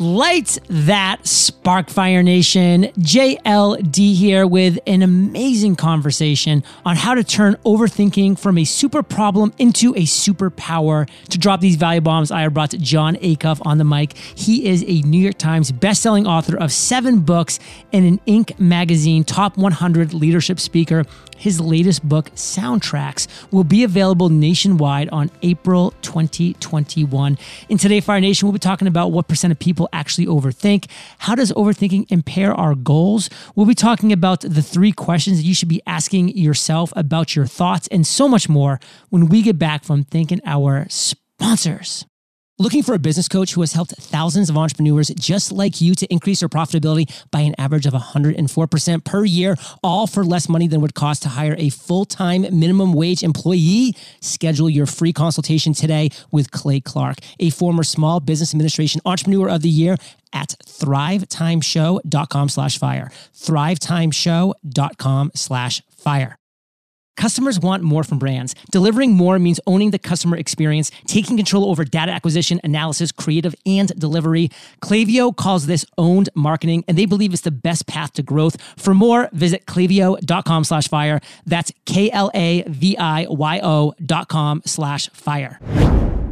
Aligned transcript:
Light 0.00 0.58
that 0.68 1.26
spark 1.26 1.90
fire 1.90 2.22
nation. 2.22 2.84
JLD 2.84 4.14
here 4.14 4.46
with 4.46 4.78
an 4.86 5.02
amazing 5.02 5.76
conversation 5.76 6.64
on 6.86 6.96
how 6.96 7.14
to 7.14 7.22
turn 7.22 7.56
overthinking 7.66 8.38
from 8.38 8.56
a 8.56 8.64
super 8.64 9.02
problem 9.02 9.52
into 9.58 9.90
a 9.96 10.04
superpower. 10.04 11.06
To 11.28 11.38
drop 11.38 11.60
these 11.60 11.76
value 11.76 12.00
bombs, 12.00 12.30
I 12.30 12.48
brought 12.48 12.70
Jon 12.70 13.16
Acuff 13.16 13.60
on 13.66 13.76
the 13.76 13.84
mic. 13.84 14.16
He 14.16 14.66
is 14.66 14.82
a 14.88 15.02
New 15.02 15.20
York 15.20 15.36
Times 15.36 15.70
bestselling 15.70 16.26
author 16.26 16.56
of 16.56 16.72
seven 16.72 17.20
books 17.20 17.58
and 17.92 18.06
an 18.06 18.20
Inc. 18.26 18.58
magazine 18.58 19.22
top 19.22 19.58
100 19.58 20.14
leadership 20.14 20.60
speaker. 20.60 21.04
His 21.40 21.58
latest 21.58 22.06
book, 22.06 22.26
Soundtracks, 22.34 23.26
will 23.50 23.64
be 23.64 23.82
available 23.82 24.28
nationwide 24.28 25.08
on 25.08 25.30
April 25.40 25.94
2021. 26.02 27.38
In 27.70 27.78
Today 27.78 28.00
Fire 28.00 28.20
Nation, 28.20 28.46
we'll 28.46 28.52
be 28.52 28.58
talking 28.58 28.86
about 28.86 29.10
what 29.10 29.26
percent 29.26 29.50
of 29.50 29.58
people 29.58 29.88
actually 29.90 30.26
overthink. 30.26 30.90
How 31.16 31.34
does 31.34 31.50
overthinking 31.52 32.12
impair 32.12 32.52
our 32.52 32.74
goals? 32.74 33.30
We'll 33.54 33.64
be 33.64 33.74
talking 33.74 34.12
about 34.12 34.42
the 34.42 34.60
three 34.60 34.92
questions 34.92 35.38
that 35.38 35.44
you 35.44 35.54
should 35.54 35.70
be 35.70 35.80
asking 35.86 36.36
yourself 36.36 36.92
about 36.94 37.34
your 37.34 37.46
thoughts 37.46 37.88
and 37.88 38.06
so 38.06 38.28
much 38.28 38.50
more 38.50 38.78
when 39.08 39.30
we 39.30 39.40
get 39.40 39.58
back 39.58 39.82
from 39.82 40.04
thanking 40.04 40.42
our 40.44 40.86
sponsors. 40.90 42.04
Looking 42.60 42.82
for 42.82 42.94
a 42.94 42.98
business 42.98 43.26
coach 43.26 43.54
who 43.54 43.62
has 43.62 43.72
helped 43.72 43.92
thousands 43.92 44.50
of 44.50 44.58
entrepreneurs 44.58 45.08
just 45.18 45.50
like 45.50 45.80
you 45.80 45.94
to 45.94 46.06
increase 46.12 46.40
their 46.40 46.48
profitability 46.50 47.10
by 47.30 47.40
an 47.40 47.54
average 47.56 47.86
of 47.86 47.94
104% 47.94 49.02
per 49.02 49.24
year, 49.24 49.56
all 49.82 50.06
for 50.06 50.22
less 50.22 50.46
money 50.46 50.68
than 50.68 50.82
would 50.82 50.94
cost 50.94 51.22
to 51.22 51.30
hire 51.30 51.56
a 51.56 51.70
full 51.70 52.04
time 52.04 52.42
minimum 52.52 52.92
wage 52.92 53.22
employee? 53.22 53.96
Schedule 54.20 54.68
your 54.68 54.84
free 54.84 55.14
consultation 55.14 55.72
today 55.72 56.10
with 56.30 56.50
Clay 56.50 56.80
Clark, 56.80 57.20
a 57.38 57.48
former 57.48 57.82
Small 57.82 58.20
Business 58.20 58.52
Administration 58.52 59.00
Entrepreneur 59.06 59.48
of 59.48 59.62
the 59.62 59.70
Year 59.70 59.96
at 60.34 60.54
thrivetimeshow.com 60.66 62.48
slash 62.50 62.76
fire. 62.76 63.10
Thrivetimeshow.com 63.34 65.30
slash 65.34 65.82
fire. 65.96 66.39
Customers 67.20 67.60
want 67.60 67.82
more 67.82 68.02
from 68.02 68.18
brands. 68.18 68.54
Delivering 68.70 69.12
more 69.12 69.38
means 69.38 69.60
owning 69.66 69.90
the 69.90 69.98
customer 69.98 70.38
experience, 70.38 70.90
taking 71.06 71.36
control 71.36 71.68
over 71.68 71.84
data 71.84 72.10
acquisition, 72.10 72.62
analysis, 72.64 73.12
creative, 73.12 73.54
and 73.66 73.88
delivery. 74.00 74.50
Klaviyo 74.80 75.36
calls 75.36 75.66
this 75.66 75.84
owned 75.98 76.30
marketing, 76.34 76.82
and 76.88 76.96
they 76.96 77.04
believe 77.04 77.34
it's 77.34 77.42
the 77.42 77.50
best 77.50 77.86
path 77.86 78.14
to 78.14 78.22
growth. 78.22 78.56
For 78.78 78.94
more, 78.94 79.28
visit 79.34 79.66
klaviyo.com 79.66 80.64
slash 80.64 80.88
fire. 80.88 81.20
That's 81.44 81.70
K-L-A-V-I-Y-O 81.84 82.24
dot 84.06 84.28
com 84.28 84.62
slash 84.64 85.10
fire. 85.10 85.60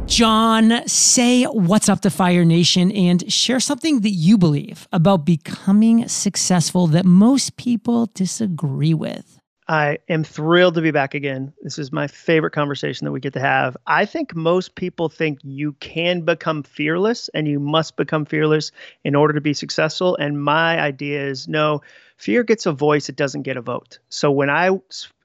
Jon, 0.07 0.87
say 0.87 1.43
what's 1.43 1.87
up 1.87 2.01
to 2.01 2.09
Fire 2.09 2.43
Nation 2.43 2.91
and 2.91 3.31
share 3.31 3.59
something 3.59 3.99
that 4.01 4.09
you 4.09 4.39
believe 4.39 4.87
about 4.91 5.23
becoming 5.23 6.07
successful 6.07 6.87
that 6.87 7.05
most 7.05 7.57
people 7.57 8.07
disagree 8.15 8.95
with. 8.95 9.38
I 9.69 9.99
am 10.09 10.23
thrilled 10.23 10.73
to 10.75 10.81
be 10.81 10.89
back 10.89 11.13
again. 11.13 11.53
This 11.61 11.77
is 11.77 11.91
my 11.91 12.07
favorite 12.07 12.53
conversation 12.53 13.05
that 13.05 13.11
we 13.11 13.19
get 13.19 13.33
to 13.33 13.39
have. 13.39 13.77
I 13.85 14.05
think 14.05 14.35
most 14.35 14.73
people 14.73 15.09
think 15.09 15.37
you 15.43 15.73
can 15.73 16.21
become 16.21 16.63
fearless 16.63 17.29
and 17.35 17.47
you 17.47 17.59
must 17.59 17.95
become 17.95 18.25
fearless 18.25 18.71
in 19.03 19.13
order 19.13 19.35
to 19.35 19.41
be 19.41 19.53
successful. 19.53 20.15
And 20.15 20.41
my 20.41 20.79
idea 20.79 21.23
is 21.23 21.47
no, 21.47 21.81
fear 22.17 22.43
gets 22.43 22.65
a 22.65 22.71
voice, 22.71 23.09
it 23.09 23.15
doesn't 23.15 23.43
get 23.43 23.57
a 23.57 23.61
vote. 23.61 23.99
So 24.09 24.31
when 24.31 24.49
I 24.49 24.71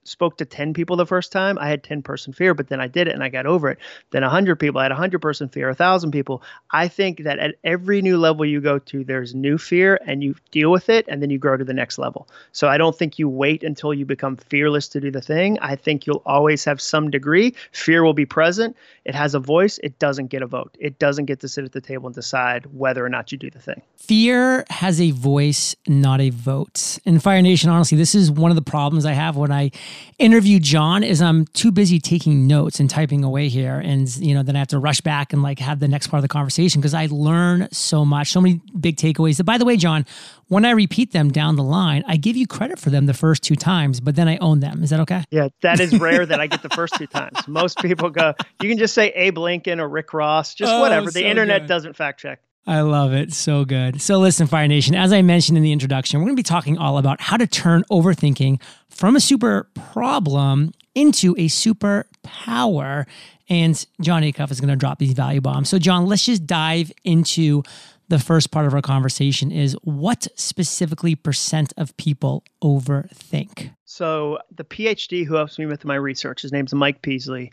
spoke 0.05 0.39
to 0.39 0.45
10 0.45 0.75
people 0.75 0.97
the 0.97 1.07
first 1.07 1.33
time, 1.33 1.59
I 1.59 1.69
had 1.69 1.83
10 1.83 2.03
person 2.03 2.33
fear, 2.33 2.55
but 2.55 2.69
then 2.69 2.81
I 2.81 2.87
did 2.87 3.09
it 3.09 3.15
and 3.15 3.23
I 3.23 3.29
got 3.29 3.47
over 3.47 3.71
it. 3.71 3.79
Then 4.11 4.23
100 4.23 4.57
people, 4.57 4.81
I 4.81 4.85
had 4.85 4.93
100 4.93 5.21
person 5.21 5.49
fear, 5.49 5.67
1,000 5.69 6.11
people. 6.11 6.43
I 6.71 6.89
think 6.89 7.25
that 7.25 7.39
at 7.39 7.57
every 7.65 8.03
new 8.03 8.19
level 8.19 8.45
you 8.45 8.61
go 8.61 8.79
to, 8.79 9.05
there's 9.05 9.35
new 9.35 9.59
fear 9.59 9.99
and 10.07 10.23
you 10.23 10.35
deal 10.51 10.71
with 10.71 10.89
it 10.89 11.07
and 11.09 11.23
then 11.23 11.31
you 11.31 11.39
grow 11.39 11.57
to 11.57 11.65
the 11.65 11.75
next 11.75 11.99
level. 11.99 12.29
So 12.53 12.69
I 12.69 12.79
don't 12.79 12.97
think 12.97 13.19
you 13.19 13.29
wait 13.29 13.65
until 13.65 13.93
you 13.93 14.05
become 14.05 14.37
fearless 14.37 14.89
to 14.89 15.01
do 15.01 15.11
the 15.11 15.21
thing. 15.21 15.59
I 15.61 15.77
think 15.77 16.07
you'll 16.07 16.23
always 16.27 16.65
have 16.65 16.81
some 16.81 17.11
degree. 17.11 17.55
Fear 17.73 18.05
will 18.05 18.15
be 18.15 18.27
present. 18.27 18.77
It 19.05 19.15
has 19.15 19.35
a 19.35 19.41
voice. 19.41 19.79
It 19.83 19.99
doesn't 19.99 20.29
get 20.29 20.43
a 20.43 20.47
vote. 20.47 20.77
It 20.79 20.99
doesn't 20.99 21.27
get 21.27 21.41
to 21.41 21.49
sit 21.49 21.65
at 21.65 21.73
the 21.73 21.81
table 21.81 22.07
and 22.07 22.15
decide 22.15 22.67
whether 22.67 23.05
or 23.05 23.09
not 23.09 23.33
you 23.33 23.39
do 23.39 23.51
the 23.51 23.59
thing. 23.59 23.83
Fear 23.97 24.65
has 24.71 25.01
a 25.01 25.11
voice, 25.13 25.75
not 25.87 26.21
a 26.21 26.31
vote. 26.31 26.99
In 27.05 27.19
Fire 27.21 27.43
Nation, 27.43 27.71
honestly, 27.71 27.97
this 27.97 28.15
is 28.15 28.31
one 28.31 28.51
of 28.51 28.55
the 28.55 28.63
problems 28.63 29.07
I 29.07 29.13
have 29.13 29.37
when 29.37 29.53
I 29.53 29.71
interview 30.19 30.59
Jon 30.59 31.03
is 31.03 31.21
I'm 31.21 31.47
too 31.47 31.73
busy 31.73 31.99
taking 31.99 32.47
notes 32.47 32.81
and 32.81 32.89
typing 32.89 33.25
away 33.25 33.49
here. 33.49 33.79
And, 33.79 34.09
you 34.17 34.35
know, 34.35 34.43
then 34.43 34.57
I 34.57 34.59
have 34.61 34.69
to 34.69 34.79
rush 34.79 35.01
back 35.01 35.33
and 35.33 35.43
like 35.43 35.59
have 35.59 35.81
the 35.81 35.89
next 35.89 36.09
part 36.09 36.19
of 36.19 36.23
the 36.23 36.29
conversation 36.29 36.81
because 36.81 36.95
I 36.95 37.09
learn 37.11 37.69
so 37.73 38.05
much, 38.05 38.31
so 38.31 38.41
many 38.41 38.61
big 38.79 38.97
takeaways 38.97 39.39
that, 39.39 39.45
by 39.45 39.59
the 39.59 39.65
way, 39.65 39.77
Jon, 39.77 40.07
when 40.49 40.65
I 40.65 40.71
repeat 40.71 41.13
them 41.13 41.31
down 41.31 41.57
the 41.57 41.63
line, 41.63 42.05
I 42.07 42.17
give 42.17 42.37
you 42.37 42.47
credit 42.47 42.79
for 42.79 42.91
them 42.91 43.07
the 43.07 43.15
first 43.15 43.43
two 43.43 43.57
times, 43.57 44.01
but 44.01 44.15
then 44.15 44.29
I 44.29 44.37
own 44.39 44.61
them. 44.61 44.83
Is 44.83 44.91
that 44.91 45.01
okay? 45.01 45.25
Yeah, 45.31 45.49
that 45.63 45.81
is 45.81 45.99
rare 45.99 46.27
that 46.27 46.41
I 46.41 46.47
get 46.47 46.63
the 46.63 46.69
first 46.71 46.95
two 46.97 47.07
times. 47.07 47.47
Most 47.49 47.79
people 47.79 48.11
go, 48.11 48.35
you 48.63 48.69
can 48.69 48.79
just 48.79 48.95
say 48.95 49.09
Abe 49.09 49.39
Lincoln 49.39 49.81
or 49.81 49.89
Rick 49.89 50.13
Ross, 50.13 50.55
just 50.55 50.73
oh, 50.73 50.81
whatever. 50.81 51.11
The 51.11 51.25
internet 51.25 51.63
good. 51.63 51.69
doesn't 51.69 51.97
fact 51.97 52.21
check. 52.21 52.41
I 52.67 52.81
love 52.81 53.13
it. 53.13 53.33
So 53.33 53.65
good. 53.65 54.01
So, 54.01 54.19
listen, 54.19 54.47
Fire 54.47 54.67
Nation, 54.67 54.95
as 54.95 55.13
I 55.13 55.21
mentioned 55.21 55.59
in 55.59 55.63
the 55.63 55.73
introduction, 55.73 56.19
we're 56.19 56.27
going 56.27 56.37
to 56.37 56.41
be 56.41 56.43
talking 56.43 56.79
all 56.79 56.97
about 56.97 57.21
how 57.21 57.37
to 57.37 57.47
turn 57.47 57.85
overthinking 57.91 58.61
from 58.89 59.17
a 59.17 59.21
super 59.21 59.69
problem 59.75 60.73
into 60.95 61.35
a 61.39 61.49
super 61.49 62.07
power. 62.23 63.07
And 63.51 63.85
Jon 64.01 64.23
Acuff 64.23 64.51
is 64.51 64.61
going 64.61 64.71
to 64.71 64.77
drop 64.77 64.99
these 64.99 65.13
value 65.13 65.43
bombs. 65.43 65.69
So, 65.69 65.79
Jon, 65.79 66.07
let's 66.07 66.25
just 66.25 66.47
dive 66.47 66.91
into 67.05 67.63
the 68.09 68.19
first 68.19 68.51
part 68.51 68.67
of 68.67 68.75
our 68.75 68.83
conversation 68.83 69.51
is 69.51 69.77
what 69.83 70.27
specifically 70.35 71.15
percent 71.15 71.73
of 71.77 71.97
people 71.97 72.45
overthink? 72.63 73.71
So, 73.85 74.39
the 74.55 74.65
PhD 74.65 75.25
who 75.25 75.35
helps 75.35 75.59
me 75.59 75.67
with 75.67 75.85
my 75.85 75.95
research, 75.95 76.43
his 76.43 76.53
name's 76.53 76.75
Mike 76.75 77.03
Peasley, 77.03 77.53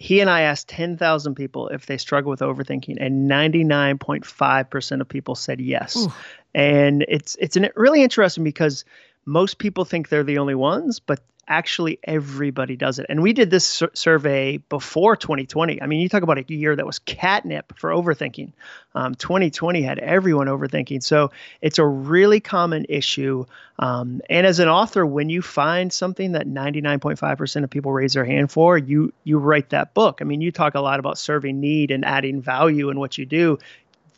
he 0.00 0.20
and 0.20 0.30
I 0.30 0.40
asked 0.40 0.66
10,000 0.68 1.34
people 1.34 1.68
if 1.68 1.84
they 1.84 1.98
struggle 1.98 2.30
with 2.30 2.40
overthinking, 2.40 2.96
and 2.98 3.30
99.5% 3.30 5.00
of 5.02 5.08
people 5.08 5.34
said 5.34 5.60
yes. 5.60 5.94
Ooh. 5.94 6.12
And 6.54 7.04
it's 7.06 7.36
it's 7.38 7.56
an, 7.56 7.68
really 7.76 8.02
interesting 8.02 8.42
because 8.42 8.86
most 9.26 9.58
people 9.58 9.84
think 9.84 10.08
they're 10.08 10.24
the 10.24 10.38
only 10.38 10.54
ones, 10.54 11.00
but 11.00 11.20
actually 11.48 11.98
everybody 12.04 12.76
does 12.76 12.98
it. 12.98 13.06
And 13.08 13.22
we 13.22 13.32
did 13.32 13.50
this 13.50 13.66
sur- 13.66 13.90
survey 13.94 14.58
before 14.68 15.16
2020. 15.16 15.82
I 15.82 15.86
mean, 15.86 16.00
you 16.00 16.08
talk 16.08 16.22
about 16.22 16.38
a 16.38 16.44
year 16.48 16.76
that 16.76 16.86
was 16.86 16.98
catnip 17.00 17.76
for 17.76 17.90
overthinking. 17.90 18.52
Um, 18.94 19.14
2020 19.14 19.82
had 19.82 19.98
everyone 19.98 20.46
overthinking. 20.46 21.02
So 21.02 21.30
it's 21.60 21.78
a 21.78 21.86
really 21.86 22.40
common 22.40 22.86
issue. 22.88 23.44
Um, 23.78 24.20
and 24.30 24.46
as 24.46 24.58
an 24.58 24.68
author, 24.68 25.04
when 25.04 25.30
you 25.30 25.42
find 25.42 25.92
something 25.92 26.32
that 26.32 26.46
99.5% 26.46 27.64
of 27.64 27.70
people 27.70 27.92
raise 27.92 28.12
their 28.12 28.24
hand 28.24 28.50
for, 28.50 28.78
you 28.78 29.12
you 29.24 29.38
write 29.38 29.70
that 29.70 29.94
book. 29.94 30.18
I 30.20 30.24
mean, 30.24 30.40
you 30.40 30.52
talk 30.52 30.74
a 30.74 30.80
lot 30.80 31.00
about 31.00 31.18
serving 31.18 31.60
need 31.60 31.90
and 31.90 32.04
adding 32.04 32.40
value 32.42 32.90
in 32.90 32.98
what 32.98 33.18
you 33.18 33.26
do. 33.26 33.58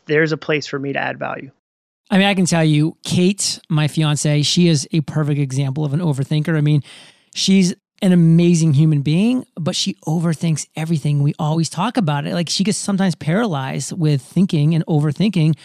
There's 0.05 0.31
a 0.31 0.37
place 0.37 0.67
for 0.67 0.77
me 0.79 0.93
to 0.93 0.99
add 0.99 1.17
value. 1.17 1.51
I 2.11 2.17
mean, 2.17 2.27
I 2.27 2.35
can 2.35 2.45
tell 2.45 2.63
you, 2.63 2.97
Kate, 3.03 3.59
my 3.69 3.87
fiance, 3.87 4.43
she 4.43 4.67
is 4.67 4.87
a 4.91 5.01
perfect 5.01 5.39
example 5.39 5.85
of 5.85 5.93
an 5.93 5.99
overthinker. 5.99 6.55
I 6.55 6.61
mean, 6.61 6.83
she's 7.33 7.73
an 8.01 8.11
amazing 8.11 8.73
human 8.73 9.01
being, 9.01 9.45
but 9.55 9.75
she 9.75 9.95
overthinks 10.05 10.67
everything. 10.75 11.23
We 11.23 11.33
always 11.39 11.69
talk 11.69 11.97
about 11.97 12.25
it. 12.25 12.33
Like 12.33 12.49
she 12.49 12.63
gets 12.63 12.77
sometimes 12.77 13.15
paralyzed 13.15 13.97
with 13.97 14.21
thinking 14.21 14.75
and 14.75 14.85
overthinking 14.87 15.55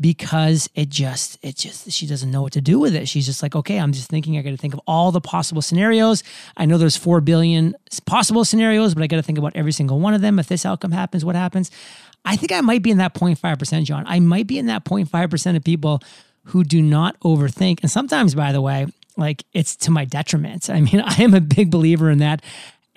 because 0.00 0.68
it 0.74 0.88
just 0.88 1.38
it 1.42 1.56
just 1.56 1.90
she 1.90 2.06
doesn't 2.06 2.30
know 2.30 2.42
what 2.42 2.52
to 2.52 2.60
do 2.60 2.78
with 2.78 2.94
it. 2.94 3.08
She's 3.08 3.26
just 3.26 3.42
like, 3.42 3.56
okay, 3.56 3.78
I'm 3.78 3.92
just 3.92 4.10
thinking 4.10 4.36
I 4.36 4.42
got 4.42 4.50
to 4.50 4.56
think 4.56 4.74
of 4.74 4.80
all 4.86 5.10
the 5.12 5.20
possible 5.20 5.62
scenarios. 5.62 6.22
I 6.56 6.66
know 6.66 6.78
there's 6.78 6.96
4 6.96 7.20
billion 7.20 7.74
possible 8.06 8.44
scenarios, 8.44 8.94
but 8.94 9.02
I 9.02 9.06
got 9.06 9.16
to 9.16 9.22
think 9.22 9.38
about 9.38 9.56
every 9.56 9.72
single 9.72 9.98
one 9.98 10.14
of 10.14 10.20
them. 10.20 10.38
If 10.38 10.46
this 10.46 10.64
outcome 10.64 10.92
happens, 10.92 11.24
what 11.24 11.36
happens? 11.36 11.70
I 12.24 12.36
think 12.36 12.52
I 12.52 12.60
might 12.60 12.82
be 12.82 12.90
in 12.90 12.98
that 12.98 13.14
0.5%, 13.14 13.84
Jon 13.84 14.04
I 14.06 14.20
might 14.20 14.46
be 14.46 14.58
in 14.58 14.66
that 14.66 14.84
0.5% 14.84 15.56
of 15.56 15.64
people 15.64 16.02
who 16.44 16.64
do 16.64 16.82
not 16.82 17.18
overthink. 17.20 17.80
And 17.82 17.90
sometimes, 17.90 18.34
by 18.34 18.52
the 18.52 18.60
way, 18.60 18.86
like 19.18 19.44
it's 19.52 19.76
to 19.76 19.90
my 19.90 20.04
detriment. 20.04 20.70
I 20.70 20.80
mean, 20.80 21.00
I 21.04 21.22
am 21.22 21.34
a 21.34 21.40
big 21.40 21.70
believer 21.70 22.10
in 22.10 22.18
that 22.18 22.42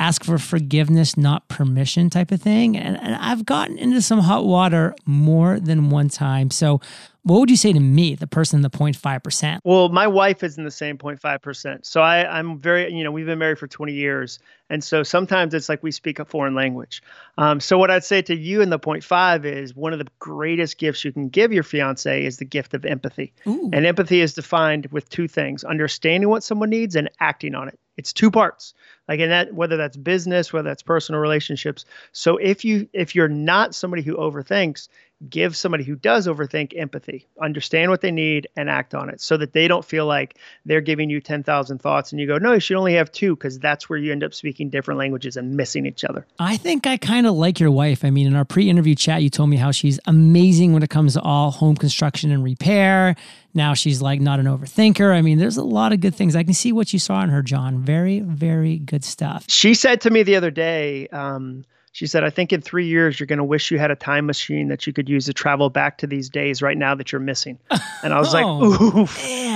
ask 0.01 0.23
for 0.23 0.39
forgiveness, 0.39 1.15
not 1.15 1.47
permission 1.47 2.09
type 2.09 2.31
of 2.31 2.41
thing. 2.41 2.75
And, 2.75 2.97
and 2.97 3.13
I've 3.13 3.45
gotten 3.45 3.77
into 3.77 4.01
some 4.01 4.17
hot 4.17 4.45
water 4.45 4.95
more 5.05 5.59
than 5.59 5.91
one 5.91 6.09
time. 6.09 6.49
So 6.49 6.81
what 7.21 7.39
would 7.39 7.51
you 7.51 7.55
say 7.55 7.71
to 7.71 7.79
me, 7.79 8.15
the 8.15 8.25
person 8.25 8.57
in 8.57 8.61
the 8.63 8.71
0.5%? 8.71 9.59
Well, 9.63 9.89
my 9.89 10.07
wife 10.07 10.43
is 10.43 10.57
in 10.57 10.63
the 10.63 10.71
same 10.71 10.97
0.5%. 10.97 11.85
So 11.85 12.01
I, 12.01 12.39
I'm 12.39 12.57
very, 12.57 12.91
you 12.91 13.03
know, 13.03 13.11
we've 13.11 13.27
been 13.27 13.37
married 13.37 13.59
for 13.59 13.67
20 13.67 13.93
years. 13.93 14.39
And 14.71 14.83
so 14.83 15.03
sometimes 15.03 15.53
it's 15.53 15.69
like 15.69 15.83
we 15.83 15.91
speak 15.91 16.17
a 16.17 16.25
foreign 16.25 16.55
language. 16.55 17.03
Um, 17.37 17.59
so 17.59 17.77
what 17.77 17.91
I'd 17.91 18.03
say 18.03 18.23
to 18.23 18.35
you 18.35 18.61
in 18.61 18.71
the 18.71 18.79
0.5 18.79 19.45
is 19.45 19.75
one 19.75 19.93
of 19.93 19.99
the 19.99 20.07
greatest 20.17 20.79
gifts 20.79 21.05
you 21.05 21.11
can 21.11 21.29
give 21.29 21.53
your 21.53 21.61
fiance 21.61 22.25
is 22.25 22.37
the 22.37 22.45
gift 22.45 22.73
of 22.73 22.85
empathy. 22.85 23.33
Ooh. 23.45 23.69
And 23.71 23.85
empathy 23.85 24.21
is 24.21 24.33
defined 24.33 24.87
with 24.87 25.07
two 25.09 25.27
things 25.27 25.63
understanding 25.63 26.27
what 26.27 26.43
someone 26.43 26.71
needs 26.71 26.95
and 26.95 27.07
acting 27.19 27.53
on 27.53 27.67
it. 27.67 27.77
It's 27.97 28.13
two 28.13 28.31
parts. 28.31 28.73
Like 29.11 29.19
in 29.19 29.29
that 29.29 29.53
whether 29.53 29.75
that's 29.75 29.97
business, 29.97 30.53
whether 30.53 30.69
that's 30.69 30.83
personal 30.83 31.19
relationships. 31.19 31.83
So 32.13 32.37
if 32.37 32.63
you 32.63 32.87
if 32.93 33.13
you're 33.13 33.27
not 33.27 33.75
somebody 33.75 34.03
who 34.03 34.15
overthinks, 34.15 34.87
give 35.29 35.55
somebody 35.55 35.83
who 35.83 35.95
does 35.95 36.27
overthink 36.27 36.73
empathy, 36.75 37.27
understand 37.41 37.91
what 37.91 38.01
they 38.01 38.11
need 38.11 38.47
and 38.55 38.69
act 38.69 38.95
on 38.95 39.09
it 39.09 39.21
so 39.21 39.37
that 39.37 39.53
they 39.53 39.67
don't 39.67 39.85
feel 39.85 40.05
like 40.05 40.37
they're 40.65 40.81
giving 40.81 41.09
you 41.09 41.21
10,000 41.21 41.79
thoughts 41.79 42.11
and 42.11 42.19
you 42.19 42.27
go, 42.27 42.37
no, 42.37 42.53
you 42.53 42.59
should 42.59 42.77
only 42.77 42.95
have 42.95 43.11
two 43.11 43.35
because 43.35 43.59
that's 43.59 43.89
where 43.89 43.99
you 43.99 44.11
end 44.11 44.23
up 44.23 44.33
speaking 44.33 44.69
different 44.69 44.97
languages 44.97 45.37
and 45.37 45.55
missing 45.55 45.85
each 45.85 46.03
other. 46.03 46.25
I 46.39 46.57
think 46.57 46.87
I 46.87 46.97
kind 46.97 47.27
of 47.27 47.35
like 47.35 47.59
your 47.59 47.71
wife. 47.71 48.03
I 48.03 48.09
mean, 48.09 48.27
in 48.27 48.35
our 48.35 48.45
pre 48.45 48.69
interview 48.69 48.95
chat, 48.95 49.21
you 49.21 49.29
told 49.29 49.49
me 49.49 49.57
how 49.57 49.71
she's 49.71 49.99
amazing 50.05 50.73
when 50.73 50.83
it 50.83 50.89
comes 50.89 51.13
to 51.13 51.21
all 51.21 51.51
home 51.51 51.75
construction 51.75 52.31
and 52.31 52.43
repair. 52.43 53.15
Now 53.53 53.73
she's 53.73 54.01
like 54.01 54.21
not 54.21 54.39
an 54.39 54.45
overthinker. 54.45 55.13
I 55.13 55.21
mean, 55.21 55.37
there's 55.37 55.57
a 55.57 55.63
lot 55.63 55.93
of 55.93 55.99
good 55.99 56.15
things. 56.15 56.35
I 56.35 56.43
can 56.43 56.53
see 56.53 56.71
what 56.71 56.93
you 56.93 56.99
saw 56.99 57.21
in 57.21 57.29
her, 57.29 57.41
Jon. 57.41 57.79
Very, 57.79 58.21
very 58.21 58.77
good 58.77 59.03
stuff. 59.03 59.45
She 59.47 59.73
said 59.73 60.01
to 60.01 60.09
me 60.09 60.23
the 60.23 60.35
other 60.35 60.51
day, 60.51 61.07
um, 61.09 61.65
she 61.93 62.07
said, 62.07 62.23
I 62.23 62.29
think 62.29 62.53
in 62.53 62.61
three 62.61 62.87
years, 62.87 63.19
you're 63.19 63.27
going 63.27 63.37
to 63.37 63.43
wish 63.43 63.69
you 63.69 63.77
had 63.77 63.91
a 63.91 63.95
time 63.95 64.25
machine 64.25 64.69
that 64.69 64.87
you 64.87 64.93
could 64.93 65.09
use 65.09 65.25
to 65.25 65.33
travel 65.33 65.69
back 65.69 65.97
to 65.99 66.07
these 66.07 66.29
days 66.29 66.61
right 66.61 66.77
now 66.77 66.95
that 66.95 67.11
you're 67.11 67.21
missing. 67.21 67.59
And 68.03 68.15
I 68.15 68.19
was 68.19 68.33
oh, 68.33 68.57
like, 68.57 68.95
ooh. 68.95 69.07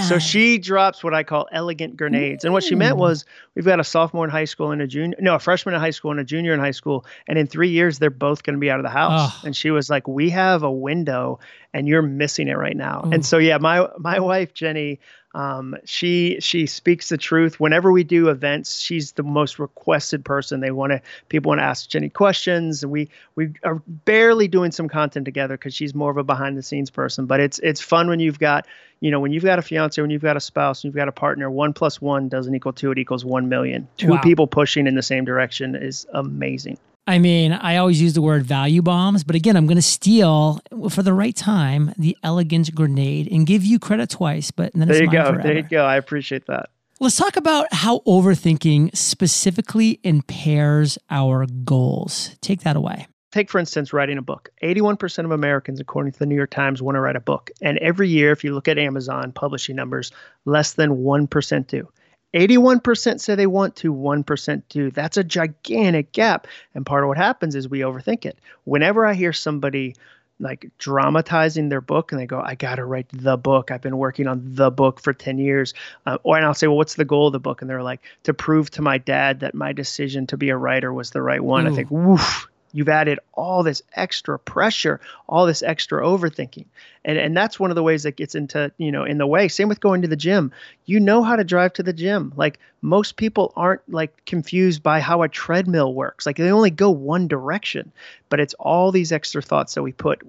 So 0.03 0.19
she 0.19 0.59
drops 0.59 1.03
what 1.03 1.15
I 1.15 1.23
call 1.23 1.47
elegant 1.51 1.97
grenades. 1.97 2.45
And 2.45 2.53
what 2.53 2.63
she 2.63 2.75
meant 2.75 2.95
was 2.95 3.25
we've 3.55 3.65
got 3.65 3.79
a 3.79 3.83
sophomore 3.83 4.23
in 4.23 4.29
high 4.29 4.45
school 4.45 4.69
and 4.69 4.83
a 4.83 4.87
junior, 4.87 5.17
no, 5.19 5.33
a 5.33 5.39
freshman 5.39 5.73
in 5.73 5.81
high 5.81 5.89
school 5.89 6.11
and 6.11 6.19
a 6.19 6.23
junior 6.23 6.53
in 6.53 6.59
high 6.59 6.69
school. 6.69 7.07
And 7.27 7.39
in 7.39 7.47
three 7.47 7.69
years, 7.69 7.97
they're 7.97 8.11
both 8.11 8.43
going 8.43 8.53
to 8.53 8.59
be 8.59 8.69
out 8.69 8.79
of 8.79 8.83
the 8.83 8.91
house. 8.91 9.31
Oh. 9.33 9.41
And 9.45 9.55
she 9.55 9.71
was 9.71 9.89
like, 9.89 10.07
we 10.07 10.29
have 10.29 10.61
a 10.61 10.71
window 10.71 11.39
and 11.73 11.87
you're 11.87 12.03
missing 12.03 12.49
it 12.49 12.53
right 12.53 12.77
now. 12.77 13.01
Ooh. 13.03 13.13
And 13.13 13.25
so, 13.25 13.39
yeah, 13.39 13.57
my, 13.57 13.87
my 13.97 14.19
wife, 14.19 14.53
Jenny, 14.53 14.99
um, 15.35 15.75
she 15.83 16.37
she 16.39 16.65
speaks 16.65 17.09
the 17.09 17.17
truth. 17.17 17.59
Whenever 17.59 17.91
we 17.91 18.05
do 18.05 18.29
events, 18.29 18.79
she's 18.79 19.11
the 19.11 19.23
most 19.23 19.59
requested 19.59 20.23
person. 20.23 20.61
They 20.61 20.71
want 20.71 20.93
to 20.93 21.01
people 21.27 21.49
want 21.49 21.59
to 21.59 21.65
ask 21.65 21.89
Jenny 21.89 22.09
questions, 22.09 22.81
and 22.81 22.91
we 22.91 23.09
we 23.35 23.51
are 23.63 23.81
barely 24.05 24.47
doing 24.47 24.71
some 24.71 24.87
content 24.87 25.25
together 25.25 25.57
because 25.57 25.73
she's 25.73 25.93
more 25.93 26.09
of 26.09 26.15
a 26.15 26.23
behind 26.23 26.57
the 26.57 26.63
scenes 26.63 26.89
person. 26.89 27.25
But 27.25 27.41
it's 27.41 27.59
it's 27.59 27.81
fun 27.81 28.07
when 28.07 28.21
you've 28.21 28.39
got 28.39 28.65
you 29.01 29.11
know 29.11 29.19
when 29.19 29.33
you've 29.33 29.43
got 29.43 29.59
a 29.59 29.61
fiance, 29.61 30.01
when 30.01 30.09
you've 30.09 30.21
got 30.21 30.37
a 30.37 30.41
spouse, 30.41 30.83
when 30.83 30.87
you've 30.87 30.95
got 30.95 31.09
a 31.09 31.11
partner. 31.11 31.51
One 31.51 31.73
plus 31.73 32.01
one 32.01 32.29
doesn't 32.29 32.55
equal 32.55 32.71
two; 32.71 32.91
it 32.91 32.97
equals 32.97 33.25
one 33.25 33.49
million. 33.49 33.89
Two 33.97 34.11
wow. 34.11 34.21
people 34.21 34.47
pushing 34.47 34.87
in 34.87 34.95
the 34.95 35.03
same 35.03 35.25
direction 35.25 35.75
is 35.75 36.07
amazing. 36.13 36.77
I 37.07 37.19
mean, 37.19 37.53
I 37.53 37.77
always 37.77 38.01
use 38.01 38.13
the 38.13 38.21
word 38.21 38.43
value 38.43 38.81
bombs, 38.81 39.23
but 39.23 39.35
again, 39.35 39.55
I'm 39.55 39.67
going 39.67 39.77
to 39.77 39.81
steal 39.81 40.59
for 40.89 41.03
the 41.03 41.13
right 41.13 41.35
time 41.35 41.93
the 41.97 42.17
elegant 42.23 42.73
grenade 42.73 43.27
and 43.31 43.45
give 43.45 43.63
you 43.63 43.77
credit 43.77 44.09
twice. 44.09 44.49
But 44.49 44.73
then 44.73 44.87
there 44.87 45.03
you 45.03 45.11
go. 45.11 45.25
Forever. 45.25 45.43
There 45.43 45.57
you 45.57 45.63
go. 45.63 45.85
I 45.85 45.97
appreciate 45.97 46.47
that. 46.47 46.69
Let's 46.99 47.17
talk 47.17 47.35
about 47.35 47.67
how 47.71 47.99
overthinking 48.07 48.95
specifically 48.95 49.99
impairs 50.03 50.97
our 51.09 51.45
goals. 51.45 52.31
Take 52.41 52.61
that 52.61 52.75
away. 52.75 53.07
Take, 53.31 53.51
for 53.51 53.59
instance, 53.59 53.91
writing 53.91 54.17
a 54.17 54.21
book. 54.21 54.49
81% 54.63 55.25
of 55.25 55.31
Americans, 55.31 55.81
according 55.81 56.13
to 56.13 56.19
the 56.19 56.25
New 56.25 56.35
York 56.35 56.51
Times, 56.51 56.81
want 56.81 56.95
to 56.95 57.01
write 57.01 57.17
a 57.17 57.19
book. 57.19 57.51
And 57.61 57.77
every 57.79 58.07
year, 58.07 58.31
if 58.31 58.45
you 58.45 58.55
look 58.55 58.69
at 58.69 58.77
Amazon 58.77 59.33
publishing 59.33 59.75
numbers, 59.75 60.13
less 60.45 60.73
than 60.73 61.03
1% 61.03 61.67
do. 61.67 61.87
81% 62.35 63.21
say 63.21 63.35
they 63.35 63.47
want 63.47 63.77
to, 63.77 63.93
1% 63.93 64.63
do. 64.67 64.91
That's 64.91 65.17
a 65.17 65.23
gigantic 65.23 66.11
gap. 66.11 66.47
And 66.73 66.85
part 66.85 67.03
of 67.03 67.07
what 67.07 67.17
happens 67.17 67.55
is 67.55 67.69
we 67.69 67.79
overthink 67.79 68.25
it. 68.25 68.37
Whenever 68.65 69.05
I 69.05 69.13
hear 69.13 69.31
somebody 69.31 69.95
like 70.37 70.69
dramatizing 70.77 71.69
their 71.69 71.79
book 71.79 72.11
and 72.11 72.19
they 72.19 72.25
go, 72.25 72.41
I 72.41 72.55
got 72.55 72.75
to 72.75 72.83
write 72.85 73.07
the 73.09 73.37
book. 73.37 73.71
I've 73.71 73.81
been 73.81 73.97
working 73.97 74.27
on 74.27 74.41
the 74.43 74.69
book 74.69 74.99
for 74.99 75.13
10 75.13 75.37
years. 75.37 75.73
Uh, 76.05 76.17
or, 76.23 76.35
and 76.35 76.45
I'll 76.45 76.53
say, 76.53 76.67
well, 76.67 76.75
what's 76.75 76.95
the 76.95 77.05
goal 77.05 77.27
of 77.27 77.33
the 77.33 77.39
book? 77.39 77.61
And 77.61 77.69
they're 77.69 77.81
like, 77.81 78.01
to 78.23 78.33
prove 78.33 78.69
to 78.71 78.81
my 78.81 78.97
dad 78.97 79.39
that 79.39 79.55
my 79.55 79.71
decision 79.71 80.27
to 80.27 80.37
be 80.37 80.49
a 80.49 80.57
writer 80.57 80.93
was 80.93 81.11
the 81.11 81.21
right 81.21 81.41
one. 81.41 81.65
Ooh. 81.65 81.71
I 81.71 81.75
think, 81.75 81.89
woof, 81.89 82.49
you've 82.75 82.89
added 82.89 83.17
all 83.33 83.63
this 83.63 83.81
extra 83.93 84.37
pressure, 84.37 84.99
all 85.29 85.45
this 85.45 85.63
extra 85.63 86.03
overthinking. 86.03 86.65
And 87.05 87.17
and 87.17 87.35
that's 87.35 87.57
one 87.57 87.71
of 87.71 87.75
the 87.75 87.83
ways 87.83 88.03
that 88.03 88.17
gets 88.17 88.35
into, 88.35 88.71
you 88.77 88.91
know, 88.91 89.05
in 89.05 89.17
the 89.17 89.25
way. 89.25 89.47
Same 89.47 89.69
with 89.69 89.79
going 89.79 90.01
to 90.01 90.09
the 90.09 90.17
gym. 90.17 90.51
You 90.85 90.99
know 90.99 91.23
how 91.23 91.37
to 91.37 91.43
drive 91.45 91.71
to 91.73 91.83
the 91.83 91.93
gym. 91.93 92.33
Like 92.35 92.59
most 92.81 93.15
people 93.15 93.53
aren't 93.55 93.81
like 93.89 94.25
confused 94.25 94.83
by 94.83 94.99
how 94.99 95.23
a 95.23 95.29
treadmill 95.29 95.93
works. 95.93 96.25
Like 96.25 96.35
they 96.35 96.51
only 96.51 96.69
go 96.69 96.91
one 96.91 97.29
direction, 97.29 97.93
but 98.29 98.41
it's 98.41 98.53
all 98.55 98.91
these 98.91 99.13
extra 99.13 99.41
thoughts 99.41 99.73
that 99.75 99.83
we 99.83 99.93
put 99.93 100.21